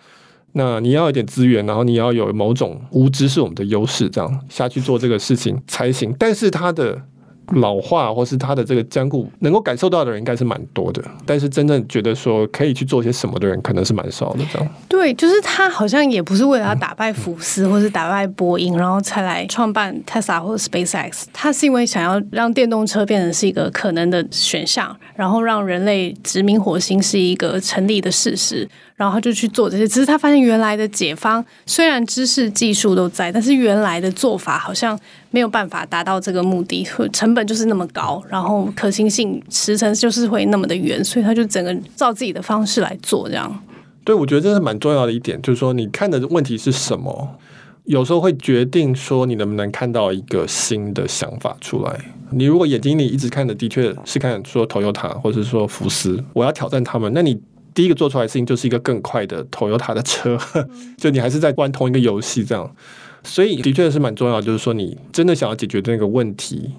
[0.53, 6.15] 那你要有点资源，然后你要有某种无知是我们的优势，这样下去做这个事情才行。
[6.19, 7.03] 但是他的。
[7.53, 14.45] 老化或是它的这个坚固，能够感受到的人应该是蛮多的，但是真正觉得说可以去做些什么的人，可能是蛮少的。
[14.53, 28.69] 这样对，就是他好像也不是为了要打败福斯或是打败波音，然后才来创办 Tesla 或者 SpaceX，他是因为想要让电动车变成是一个可能的选项，然后让人类殖民火星是一个成立的事实。
[28.99, 34.99] 然后就去做这些，只是他发现原来的解方虽然知识技术都在，但是原来的做法好像
[35.31, 43.63] 没有办法达到这个目的，成本就是那么高，然后可行性时程就是会那么的远，所以他就整个照自己的方式来做这样。
[44.03, 47.39] 对，我觉得这是蛮重要的一点，就是说你看的问题是什么，
[47.85, 51.97] 有时候会决定说你能不能看到一个新的想法出来。
[52.33, 57.41] 你如果眼睛里一直看的的确是看说 Toyota 或者说福斯，我要挑战他们，那你。
[57.79, 60.37] 第一个做出来的事情就是一个更快的 Toyota 的车，
[60.99, 62.69] 就你还是在玩同一个游戏这样，
[63.23, 64.43] 所以的确是蛮重要。
[64.43, 66.73] 就是说，你真的想要解决的那个问题，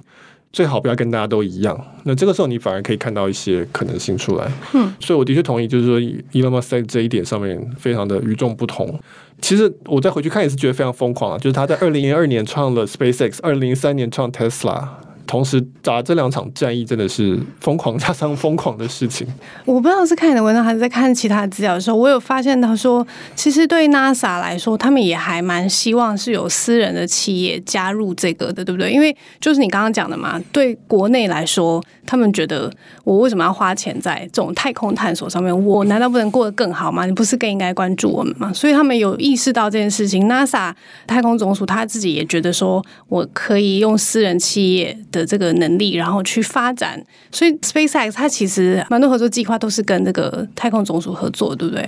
[0.51, 1.81] 最好不要跟大家都一样。
[2.03, 4.51] 那这个时候，你反而可以看到一些可能性出来。
[4.73, 8.99] 嗯，所以我的确同意，就是说，Elon Musk 在这一点上面非常的与众不同。
[9.39, 14.85] 其实我再回去看也是觉得非常疯狂啊，就是他在二零零二年创了 SpaceX，二零零三年创 Tesla。
[15.29, 19.27] 同时打这两场战役真的是疯狂加上疯狂的事情。
[19.63, 28.91] 我不知道是看你的文章还是在看其他资料的时候，我有发现到说，其实对 NASA 来说，他们也还蛮希望是有私人的企业加入这个的，对不对？
[28.91, 32.71] 因为就是你刚刚讲的嘛，对国内来说，他们觉得
[33.03, 35.55] 我为什么要花钱在这种太空探索上面？
[35.63, 37.05] 我难道不能过得更好吗？
[37.05, 38.51] 你不是更应该关注我们吗？
[38.51, 40.27] 所以他们有意识到这件事情。
[40.27, 40.73] NASA
[41.05, 45.18] 太空总署他自己也觉得说，我可以用私人企业的。
[45.19, 51.87] 的这个能力，然后去发展，所以 SpaceX 它其实蛮多合作计划都是跟这个太空总署合作，对不对？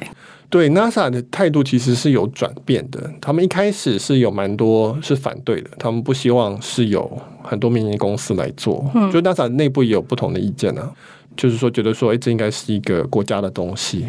[0.49, 3.09] 对，NASA 的态度其实是有转变的。
[3.21, 7.09] 他们一开始是有蛮多是反对的，他们不希望是有
[7.41, 8.85] 很多民营公司来做。
[8.93, 10.91] 嗯，就 NASA 内部也有不同的意见呢、啊，
[11.37, 14.05] 就是说觉得说，哎，这应该是一个国家的东西。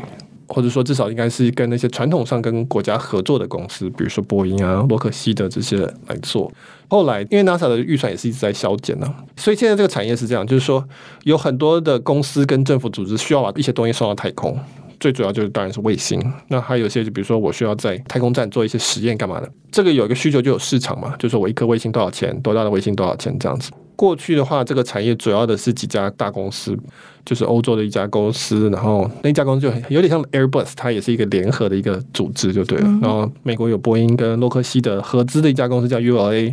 [0.53, 6.53] 或者说，至少应该是跟那些传统上跟国家合作的公司，比如说波音啊、洛克希德这些来做。
[6.89, 10.87] 后来，因为 NASA 的预算也是一直在削减呢，所以现在这个产业是这样，就是说
[11.25, 14.59] 有很多的公司跟政府组织需要把一些东西送到太空。
[15.01, 23.73] 最主要就是当然是卫星，那还有一些就比如说我需要在太空站做一些实验干嘛的，这个有一个需求就有市场嘛，就是说我一颗卫星多少钱，多大的卫星多少钱这样子。
[24.03, 26.77] 过去的话，这个产业主要的是几家大公司，
[27.25, 32.85] 就是欧洲的一家公司，然后那家公司就很有点像 Airbus，它也是一个联合的一个组织就对了。
[33.01, 36.53] 然后美国有波音跟洛克希德合资的一家公司叫 ULA。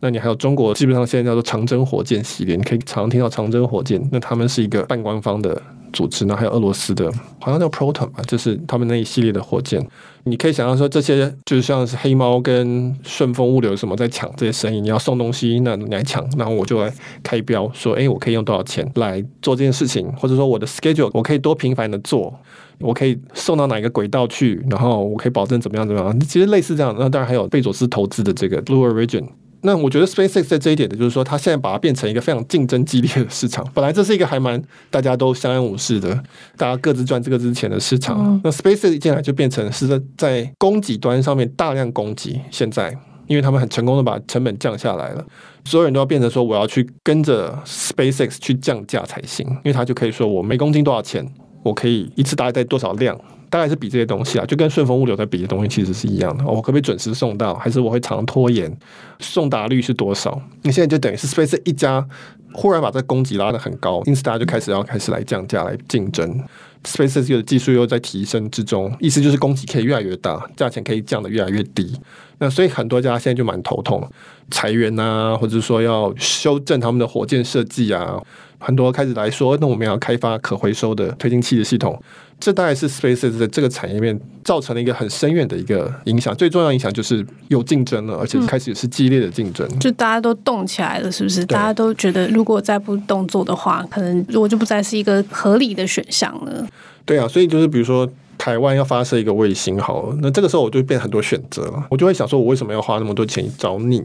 [0.00, 4.02] 那你还有中国，基本上现在叫做长征火箭系列，你可以常听到长征火箭。
[4.10, 5.60] 那他们是一个半官方的
[5.96, 9.82] 组织，那还有俄罗斯的，好像叫 Proton 吧，就是他们那一系列的火箭。
[10.24, 22.34] 你可以想象说，这些就是像是黑猫跟顺丰物流什么在抢这些生意，你要送东西，那你来抢，然后我就来开标说，哎，我可以用多少钱来做这件事情，或者说我的 schedule 我可以多频繁的做，
[22.80, 26.20] 我可以送到哪一个轨道去，然后我可以保证怎么样怎么样。
[26.20, 29.26] 其实类似这样，那当然还有贝佐斯投资的这个 Blue Origin。
[29.66, 33.66] 那我觉得 SpaceX 在这一点的，就是说，它现在把它变成一个非常竞争激烈的市场。
[33.74, 36.14] 本来这是一个还蛮大家都相安无事的，
[36.56, 38.40] 大家各自赚这个之前的市场。
[38.44, 42.40] 那 SpaceX 一进来就变成是在在供给端上面大量供给。
[42.52, 45.26] 现在因为他们很成功的把成本降下来了，
[45.64, 51.26] 所有人都要变成说我要去跟着 SpaceX 去降价才行，因为他就可以说我每公斤多少钱，
[51.64, 53.18] 我可以一次大概带多少量。
[53.48, 56.44] 大概是比这些东西啊，就跟顺丰物流在比的东西其实是一样的。
[56.44, 58.74] 我可不可以准时送到，还是我会常拖延？
[59.20, 60.40] 送达率是多少？
[60.62, 62.06] 你现在就等于是 Space 一家
[62.52, 66.42] 忽然把这供给拉得很高，因此大家就开始要开始来降价来竞争。
[66.84, 71.98] SpaceX 的技术又在提升之中，意思就是供给可以越来越大，价钱可以降得越来越低。
[72.38, 74.08] 那所以很多家现在就蛮头痛，
[74.52, 78.22] 裁员啊，或者说要修正他们的火箭设计啊。
[78.58, 82.00] 很多开始来说，那我们要开发可回收的推进器的系统。
[82.38, 86.36] 这大概是 SpaceX 在这个产业面造成了一个很深远的一个影响。
[86.36, 89.66] 最重要的影响就是有竞争了，而且开始是激烈的竞争。
[89.78, 91.46] 就大家都动起来了，是不是？
[91.46, 96.66] 大家都觉得如果再不动作的话，可能如果就不再是一个合理的选项了。
[97.06, 101.86] 对啊，所以就是比如说台湾要发射一个卫星，好了，那这个时候我就变很多选择了。
[101.88, 104.02] 我就会想说，我为什么要花那么多钱找你？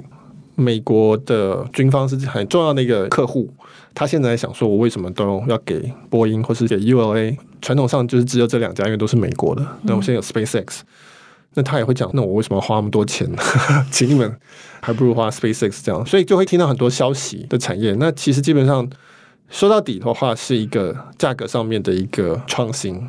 [0.55, 3.51] 美国的军方是很重要的一个客户。
[3.93, 7.37] 他现在想说，我为什么都要给波音或是给 ULA？
[7.61, 9.65] 传统上就是只有这两家，因为都是美国的。
[9.83, 10.79] 那我现在有 SpaceX，
[11.53, 13.37] 那他也会讲，那我为什么要花那么多钱呢？
[13.91, 14.35] 请你们
[14.79, 17.95] 还不如花 SpaceX 这样，所以就会听到很多消息的产业。
[17.99, 18.89] 那其实基本上
[19.49, 23.07] 说到底的话，是一个价格上面的一个创新。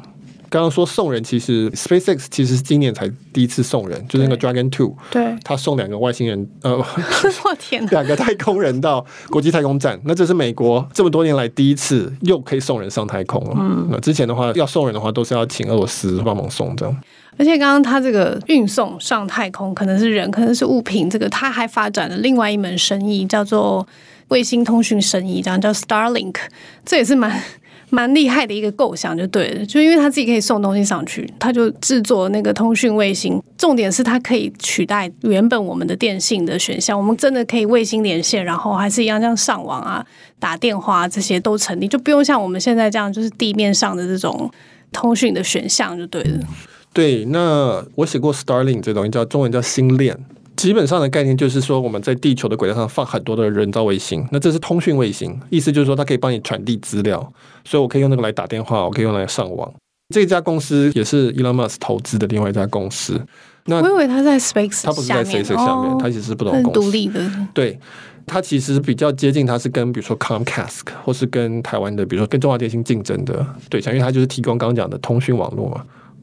[0.52, 13.56] 刚刚说送人，其实 SpaceX 其实是今年才第一次送人，就是那个 Dragon Two，对，他送两个外星人，呃， 我天哪，两个太空人到国际太空站，那这是美国这么多年来第一次又可以送人上太空了。
[13.58, 16.94] 嗯，那之前的话要送人的话，都是要请俄罗斯帮忙送这样。
[17.38, 23.88] 而且刚刚他这个运送上太空，可能是人，可能是物品，这个他还发展了另外一门生意，叫做
[24.28, 26.34] 卫星通讯生意，这样叫 Starlink，
[26.84, 27.42] 这也是蛮。
[27.94, 33.38] 蛮厉害的一个构想就对了，就因为他自己可以送东西上去，他就制作那个通讯卫星。
[33.58, 40.04] 重点是它可以取代原本我们的电信的选项，我们真的可以卫星连线，然后还是一样像上网啊、
[40.38, 44.50] 打电话这些都成立，就不用像我们现在这样就是地面上的这种
[44.90, 46.40] 通讯的选项就对了。
[46.94, 50.18] 对，那我写过 Starlink 这东西叫中文叫星链。
[50.56, 57.32] 基本上的概念就是说，我们在地球的轨道上放很多的人造卫星，那这是通讯卫星，意思就是说它可以帮你传递资料，
[57.64, 59.72] 所以我可以用那个来打电话，我可以用来上网。
[60.14, 63.20] 这家公司也是 Elon Musk 投资的另外一家公司。
[63.64, 67.30] 那我以为他在 Space，他不是在 Space 下面，他、哦、其实是不同公司，独立的。
[67.54, 67.78] 对，
[68.26, 75.82] 他其实比较接近，他是跟比如说 Comcast 或是跟台湾的，比如说跟中华电信竞争的对象，因为他就是提供刚刚讲的通讯网络嘛。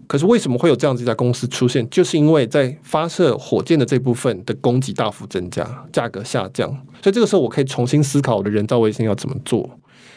[0.10, 1.88] 可是为什么会有这样子一家公司出现？
[1.88, 6.67] 就是因为在发射火箭的这部分的供给大幅增加，价格下降，
[7.04, 9.69] 所以这个时候我可以重新思考我的人造卫星要怎么做。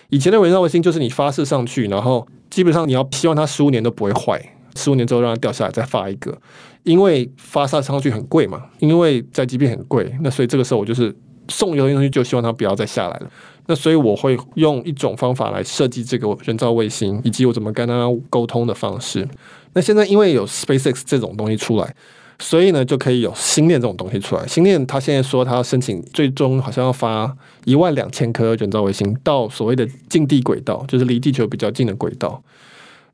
[0.09, 4.41] 以前的人造卫星就是你发射上去，然后基本上你要希望它十五年都不会坏，
[4.77, 6.41] 十五年之后让它掉下来再发一个，
[6.85, 11.15] 因为发射上去很贵嘛，因为载机片很贵，那所以这个时候我就是
[11.49, 13.31] 送油的东西就希望它不要再下来了。
[13.67, 19.27] 那所以我会用一种方法来设计这个人造卫星，以及我怎么跟它沟通的方式。
[19.75, 21.95] 那现在因为有 SpaceX 这种东西出来，
[22.41, 24.45] 所以呢就可以有星链这种东西出来。
[24.47, 27.33] 星链它现在说它要申请，最终好像要发
[27.65, 32.43] 一万两千颗人造卫星到所谓的近地轨道，就是离地球比较近的轨道。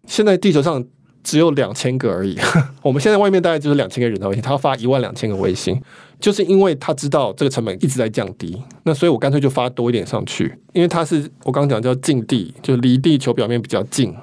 [0.07, 0.83] 现在地球上
[1.23, 2.39] 只有两千个而已，
[2.83, 5.79] 我们现在外面大概就是两千个人造卫星，它要发一万两千个卫星，
[6.21, 14.15] 就是因为他知道这个成本一直在降低，那所以我干脆就发多一点上去，因为它是我刚刚讲叫近地，就离地球表面比较近。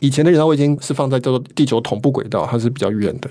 [0.00, 3.30] 以前的人造卫星是放在叫做地球同步轨道，它是比较远的。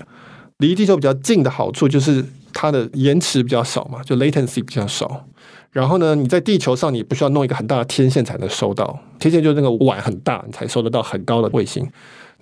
[0.58, 5.26] 离地球比较近的好处就是它的延迟比较少嘛，就 latency 比较少。
[5.72, 11.86] 然后呢，你在地球上你不需要弄一个很大的天线才能收到，天线就是那个碗很大，你才收得到很高的卫星。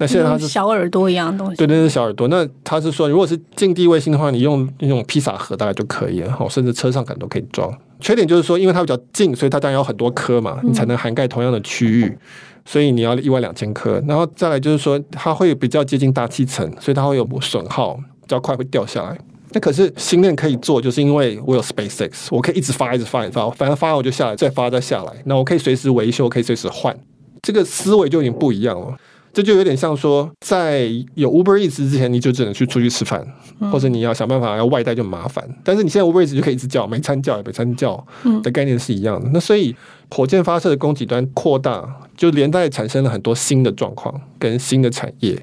[0.01, 2.27] 那现在它是小耳朵一样的东西，对，那是小耳朵。
[2.29, 7.73] 那它是说，如果是近地卫星的话，你用那种披萨盒大概就可以了，哦，甚至车上可能都可以装。
[8.01, 12.19] 缺点就是说，因为它比较近，所以它当然有很多颗嘛，你才能涵盖同样的区域。
[12.65, 19.19] 所以你要一万两千颗，然后再来就是说，它会比较接近大气层，所以它会有损耗，比较快会掉下来。
[19.53, 25.13] 那可是星链可以做，就是因为我有 SpaceX，我可以一直发，一直发，一直发，反正发完我就下来，再发再下来。
[25.25, 26.97] 那我可以随时维修，可以随时换，
[27.43, 28.95] 这个思维就已经不一样了。
[29.33, 33.25] 这就有点像说，在有 Uber Eats 之前，你就只能去出去吃饭，
[33.71, 35.49] 或者你要想办法要外带就麻烦。
[35.63, 38.05] 但是你现在 Uber Eats 就可以一直叫，每餐叫，每餐叫
[38.43, 39.31] 的概念是一样的。
[39.33, 39.75] 那所以
[40.11, 45.41] 火箭发射的供给端扩大，就连带产生了很多新的状况跟新的产业。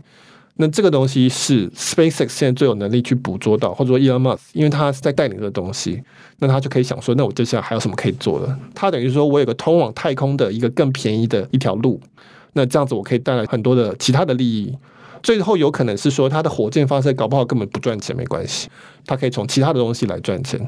[0.59, 6.01] 那这个东西是 SpaceX 现在最有能力去捕捉到，或者说 Elon Musk，因为他是在带领的东西，
[6.39, 8.59] 那他就可以想说，那我接下来还有什么可以做的？
[8.73, 12.01] 他等于说我有个通往太空的一个更便宜的一条路。
[12.53, 14.75] 那这样子，我可以带来很多的其他的利益，
[15.21, 18.69] 最后有可能是说，它的火箭发射搞不好根本不赚钱，没关系，
[19.05, 20.59] 它可以从其他的东西来赚钱。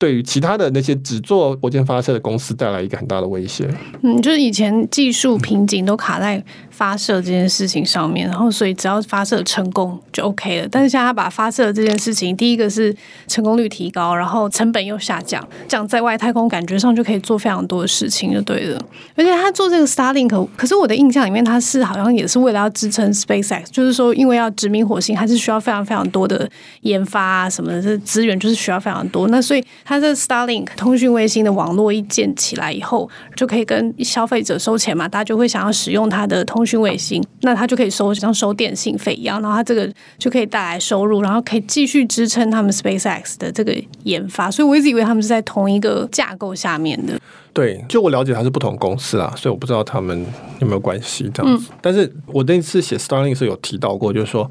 [0.00, 3.68] 对于其他的那些只做火箭发射的公司带来一个很大的威胁。
[4.02, 10.68] 嗯，就是以前技术瓶颈都卡在发射这件事情上面，然后所以只要发射成功就 OK 了。
[10.70, 12.96] 但是现在他把发射这件事情，第一个是
[13.28, 18.82] 成功率提高，然后成本又下降，这样在外太空感觉上就可以做非常多的事情，就对了。
[19.14, 29.28] 而且他做这个 Starlink，可是我的印象里面他是好像也是为了要支撑 SpaceX，就是说因为要殖民火星，还是需要非常非常多的研发啊什么的，这资源就是需要非常多。
[29.28, 29.62] 那所以。
[29.90, 44.48] 它这 Starlink 通讯卫星的网络一建起来以后，就可以跟消费者收钱嘛，大家就会想要使用它的通讯卫星，那它就可以收像收电信费一样，然后它这个就可以带来收入，然后可以继续支撑他们 SpaceX 的这个研发。
[44.48, 47.18] 所以我一直以为他们是在同一个架构下面的。
[47.52, 50.24] 对，就我了解，它是不同公司啊，所以我不知道他们
[50.60, 51.66] 有没有关系这样子。
[51.68, 54.48] 嗯、但是我那次写 Starlink 是有提到过，就是说。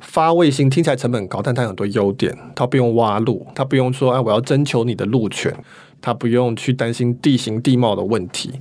[0.00, 2.36] 发卫星听起来成本高，但它有很多优点。
[2.54, 5.54] 它不用挖路，它不用说哎，我要征求你的路权，
[6.00, 8.52] 它不用去担心地形地貌的问题，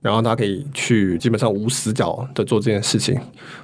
[0.00, 3.18] 然后它可以去基本上无死角的做这件事情。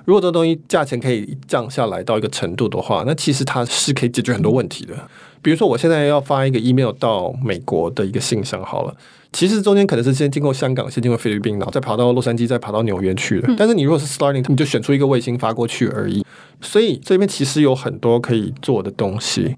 [0.05, 4.95] 如果这东西价钱可以降下来到一个程度的话，那其实它是可以解决很多问题的。
[5.43, 8.95] 比如说，我现在要发一个 email 到美国的一个信箱，好了。
[9.33, 13.55] 其实中间可能是先经过香港，先经过菲律宾，然后再跑到洛杉矶，再跑到纽约去的。
[13.59, 16.25] 但是你如果是 Starlink，你就选出一个卫星发过去而已。
[16.61, 19.57] 所以这边其实有很多可以做的东西。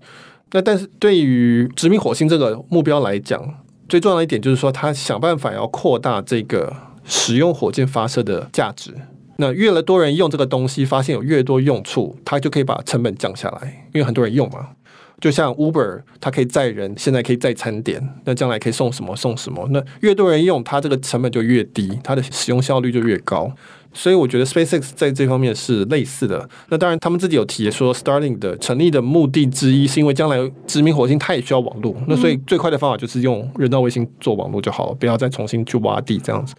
[0.53, 3.41] 那但是对于殖民火星这个目标来讲，
[3.89, 8.95] 最重要的一点就是说，他想办法要扩大这个使用火箭发射的价值。
[9.37, 14.71] 那越来多人用这个东西，发现有越多用处，它就可以把成本降下来，因为很多人用嘛。
[15.21, 19.67] 就像 Uber，它可以载人，现在可以载餐点，那将来可以送什么送什么。
[19.71, 23.53] 那越多人用，它这个成本就越低，它的使用效率就越高。
[23.93, 26.49] 所以我觉得 SpaceX 在这方面是类似的。
[26.69, 31.97] 那当然，他们自己有提说，Starlink 的成立的目的之一是因为将来殖民火星它也需要网络。
[32.07, 36.55] 那所以最快的方法就是用人造卫星做网络就好了，不要再重新去挖地这样子。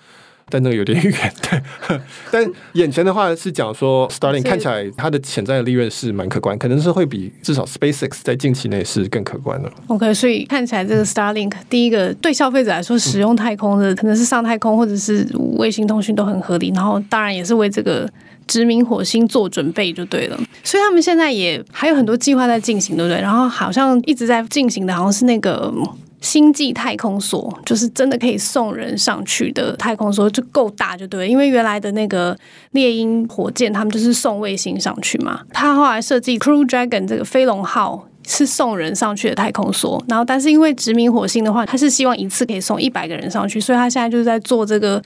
[0.49, 1.61] 但那个有点远，对。
[2.31, 9.71] 但眼前的话是讲说，Starlink 看起来它的潜在的利润是蛮可观，可能是会比至少 SpaceX 在近期内是更可观的。
[9.87, 15.27] OK，所以看起来这个 Starlink 第一个对消费者来说，使用太空的可能是上太空或者是
[15.57, 18.09] 卫星通讯都很合理，然后当然也是为这个
[18.47, 20.37] 殖民火星做准备就对了。
[20.63, 23.21] 所以他们现在也还有很多计划在进行，对不对？
[23.21, 25.73] 然后好像一直在进行的，好像是那个。
[26.21, 31.27] 星际太空梭就是真的可以送人上去的太空梭，就够大就对了。
[31.27, 32.37] 因为原来的那个
[32.71, 35.41] 猎鹰火箭，他们就是送卫星上去嘛。
[35.53, 45.01] 他后来设计 Crew Dragon 这个飞龙号是送人上去的太空梭，然后但是因为殖民火星的话，他是希望一次可以送一百个人上去，所以他现在就是在做这个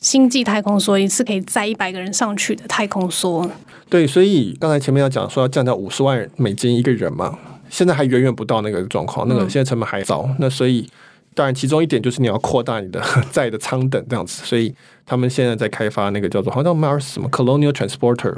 [0.00, 3.48] 星际太空梭，一次可以载一百个人上去的太空梭。
[3.88, 7.38] 对，所以刚才前面要讲说要降到五十万美金一个人嘛。
[7.70, 10.22] 现在还远远不到那个状况，那个现在成本还早。
[10.28, 10.88] 嗯、那所以，
[11.34, 14.44] 当然其中一点就是你要扩大你的在的舱等这样子。
[14.44, 14.74] 所以
[15.06, 18.36] 他们现在在开发那个叫做好像 Mars 什么 Colonial Transporter。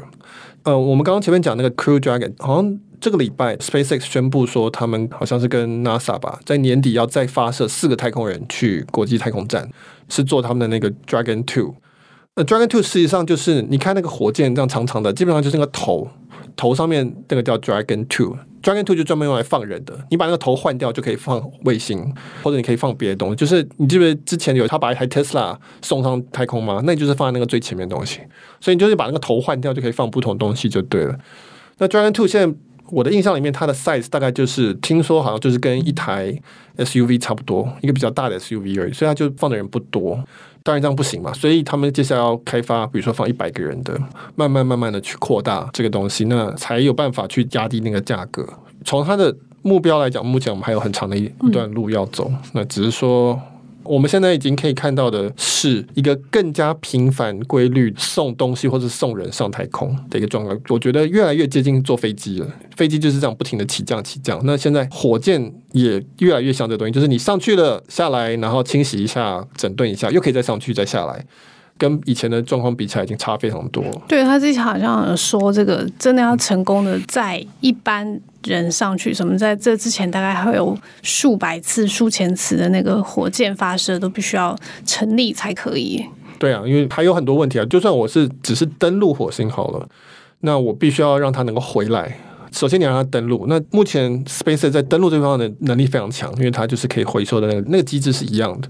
[0.64, 9.70] 呃，我们刚刚前面讲那个 Crew Dragon，好像这个礼拜 SpaceX 宣布说他们好像是跟 NASA 吧，在年底要再发射四个太空人去国际太空站，
[10.10, 11.76] 是做他们的那个 Dragon Two。
[12.36, 16.10] 那 Dragon Two 实际上就是你看那个火箭这样长长的，基本上就是那个头。
[16.56, 19.94] 头上面那个叫 Dragon Two，Dragon Two 就专门用来放人的。
[20.10, 23.36] 你把那个头换掉，就可以放卫星，或者你可以放别的东西。
[23.36, 26.80] 就是你记不记得之前有他把一台 Tesla 送上太空吗？
[26.84, 28.20] 那就是放在那个最前面的东西。
[28.60, 31.18] 所以你就是把那个头换掉，就可以放不同东西就对了。
[31.78, 32.56] 那 Dragon Two 现在
[32.90, 36.36] 我的印象里面，它的 size 大概就是听说好像就是跟一台
[36.76, 40.22] SUV 差不多，一个比较大的 SUV 而已，所以它就放的人不多。
[40.62, 43.98] 当然这样不行嘛，所以他们接下来要开发，比如说放一百个人的，
[44.36, 48.46] 慢慢慢慢的去扩大这个东西，那才有办法去压低那个价格。
[48.84, 53.40] 从它的目标来讲，目前我们还有很长的一一段路要走，那只是说。
[53.90, 60.56] 我们现在已经可以看到的是一个更加频繁、规律送东西或者送人上太空的一个状况。
[60.68, 64.40] 我觉得越来越接近坐飞机了，飞机就是这样不停的起降、起降。
[64.44, 71.26] 那现在火箭也越来越像这东西，就是你上去了、下来，然后清洗一下、整顿一下，又可以再上去、再下来。
[71.76, 73.82] 跟以前的状况比起来，已经差非常多。
[74.06, 86.04] 对，他之前好像说，这个真的要成功的在一般人上去，什么在这之前大概还有数百次、数千次的那个火箭发射都必须要成立才可以。
[86.38, 87.64] 对啊，因为还有很多问题啊。
[87.66, 89.88] 就算我是只是登陆火星好了，
[90.40, 92.16] 那我必须要让它能够回来。
[92.50, 93.46] 首先你让它登陆。
[93.46, 98.68] 那目前 SpaceX 在登陆这方面的能力非常强，因为它就是可以回收的那个那个机制是一样的。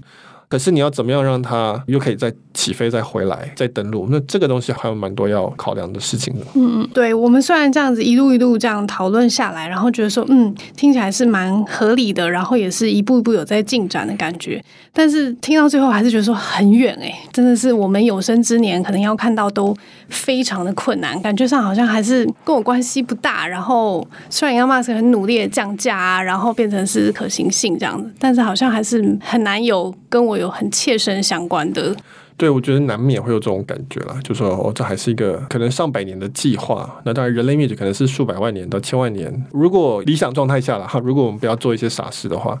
[0.51, 4.05] 可是你要怎么样让它又可以再起飞、再回来、再登陆？
[4.11, 6.45] 那这个东西还有蛮多要考量的事情的。
[6.55, 19.73] 嗯，对，我们虽然这样子一路一路这样讨论下来，然后觉得说，嗯，听起来是蛮合理的，然后也是一步一步有在进展的感觉，但是听到最后还是觉得说很远哎，真的是我们有生之年可能要看到都
[20.11, 23.47] 非常的困难，感觉上好像还是跟我关系不大。
[23.47, 31.95] 然后虽然 Elon Musk 很努力的降价啊，然后变成是可行性这样子，但是好像还是很难有跟我有很切身相关的。
[32.37, 36.99] 对，我觉得难免会有这种感觉啦，就说哦，这还是一个可能上百年的计划。
[37.05, 39.45] 那当然，人类灭绝可能是数百万年到千万年。
[39.51, 42.59] 如果理想状态下了哈，如果我们不要做一些傻事的话。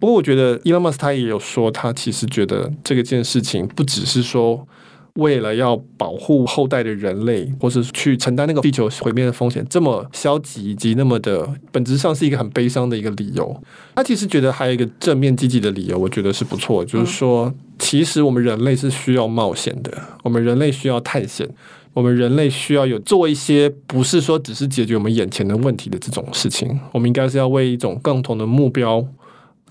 [0.00, 4.66] 不过，我觉得 Elon Musk 他也有说，他其实觉得这个件事情不只是说
[5.14, 13.62] 为了要保护后代的人类，或是去承担那个地球毁灭的风险，这么消极以及那么的本质上是一个很悲伤的一个理由。
[13.94, 19.92] 他其实觉得还有一个正面积极的理由，我觉得是不错，就是说，其实我们人类是需要冒险的，
[20.22, 21.48] 我们人类需要探险，
[21.94, 29.06] 我们人类需要有做一些不是说只是解决我们眼前的问题的这种事情，我们应该是要为一种共同的目标。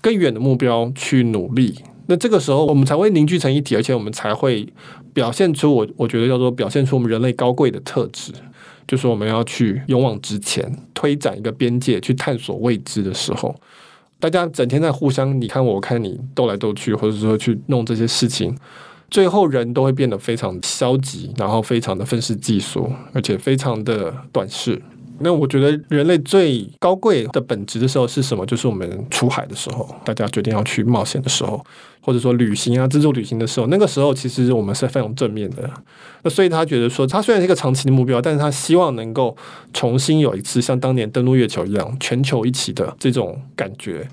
[0.02, 1.74] 更远的目标去努力，
[2.06, 4.66] 那这个时候我们才会凝聚成一体，而且我们才会
[5.12, 8.32] 表现出我我觉得叫做表现出我们人类高贵的特质，
[8.86, 13.54] 就是我们要去勇往直前，推展一个边界，去探索未知的时候，
[14.18, 18.56] 大家整天在互相你看我，看你，斗来斗去，或者说去弄这些事情，
[19.10, 24.80] 最后人都会变得非常消极，然后非常的愤世嫉俗，而且非常的短视。
[25.22, 28.44] 那我觉得人类最高贵的本质的时候是什么？
[28.46, 31.62] 就是我们出海的时候，大家决定要去冒险的时候，
[32.00, 35.70] 或者说旅行啊、自助旅行的时候，那个时候其实我们是非常正面的。
[36.22, 39.36] 那所以他觉得说，他虽然是一个长期的目标，但是他希望能够
[39.74, 44.08] 重新有一次像当年登陆月球一样，全球一起的这种感觉。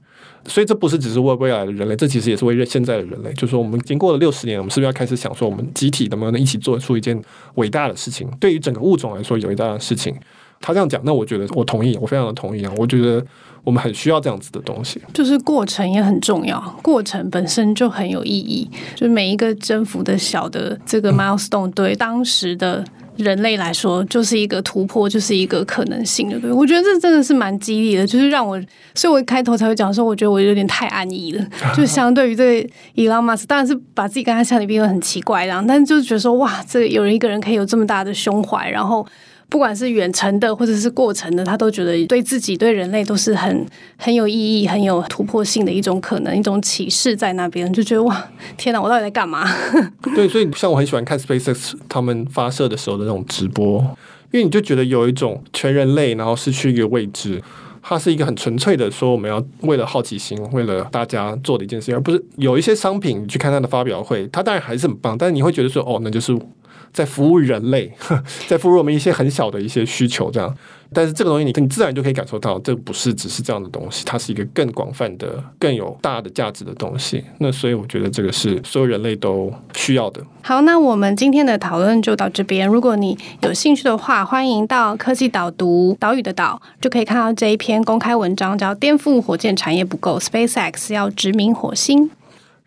[0.45, 3.33] 所以这不是只是为未来的人类，这其实也是为现在的人类。
[3.33, 7.21] 就是说，我们经过了六十年，我们是不是要开始想说，我们集体能不能一起做出一件
[7.55, 8.29] 伟大的事情？
[8.39, 10.15] 对于整个物种来说，有一大的事情。
[10.59, 12.71] 他这样讲，那我觉得我同意，我非常的同意啊！
[12.77, 13.23] 我觉得
[13.63, 18.69] 我们很需要这样子的东西，就是过程也很重要，过程本身就很有意义。
[18.95, 22.83] 就是每一个征服的小的这个 milestone，对当时的
[23.17, 26.39] 人类来说，就是一个突破，就是一个可能性的。
[26.39, 28.59] 对，我觉得这真的是蛮激励的，就是让我，
[28.95, 31.45] 所以我一开头才会讲说，我觉得我有点太安逸了。
[31.75, 39.05] 就相对于这个 Elon Musk，当然是把自己跟他相比，变得很奇怪，然后，但是就是觉得说，哇，这个有人一个人可以有这么大的胸怀，然后。
[39.49, 49.47] 不管是远程的或者是过程的，他都觉得对自己、对人类都是很很有意义、很有突破性的一种可能、一种启示在那边，就觉得哇，天哪，我到底在干嘛？
[50.13, 53.79] 对，所以像我很喜欢看 SpaceX 他们发射的时候的那种直播，
[54.31, 57.41] 因为你就觉得有一种全人类然后失去一个未知，
[57.81, 66.37] 它是一个很纯粹的说我们要为了好奇心、为了大家做的一件事情，而不是有一些商品你去看它的发表会，它当然还是很棒，但是你会觉得说哦，那就是。
[66.93, 67.91] 在服务人类，
[68.47, 70.55] 在服务我们一些很小的一些需求，这样。
[70.93, 77.21] 但是这个东西，你你自然就可以感受到，这不是只是这样的东西，它是一个更广泛的、更有大的价值的东西。
[77.39, 80.21] 那所以我觉得这个是所有人类都需要的。
[80.41, 82.65] 好，那我们今天的讨论就到这边。
[82.65, 92.05] 如果你有兴趣的话，欢迎到科技导读岛屿的岛，就可以看到这一篇公开文章，叫《颠覆火箭产业不够，SpaceX 要殖民火星》。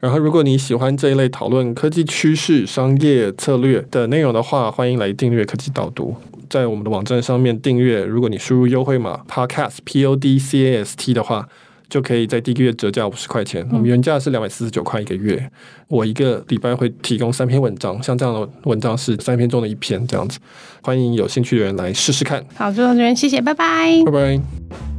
[0.01, 6.17] 然后，如果你喜欢这一类讨论科技趋势、商业策略的内容的话，欢迎来订阅科技导读，
[6.49, 8.03] 在我们的网站上面订阅。
[8.03, 11.47] 如果你输入优惠码 Podcast P O D C A S T 的话，
[11.91, 13.63] 就可以在第一个月折价五十块钱。
[13.71, 15.51] 我们原价是两百四十九块一个月。
[15.89, 20.39] 我一个礼拜会提供三篇文章，像这样的文章是三篇中的一篇这样子。
[20.81, 22.43] 欢迎有兴趣的人来试试看。
[22.55, 24.90] 好，就到这边，谢谢，拜拜，拜拜。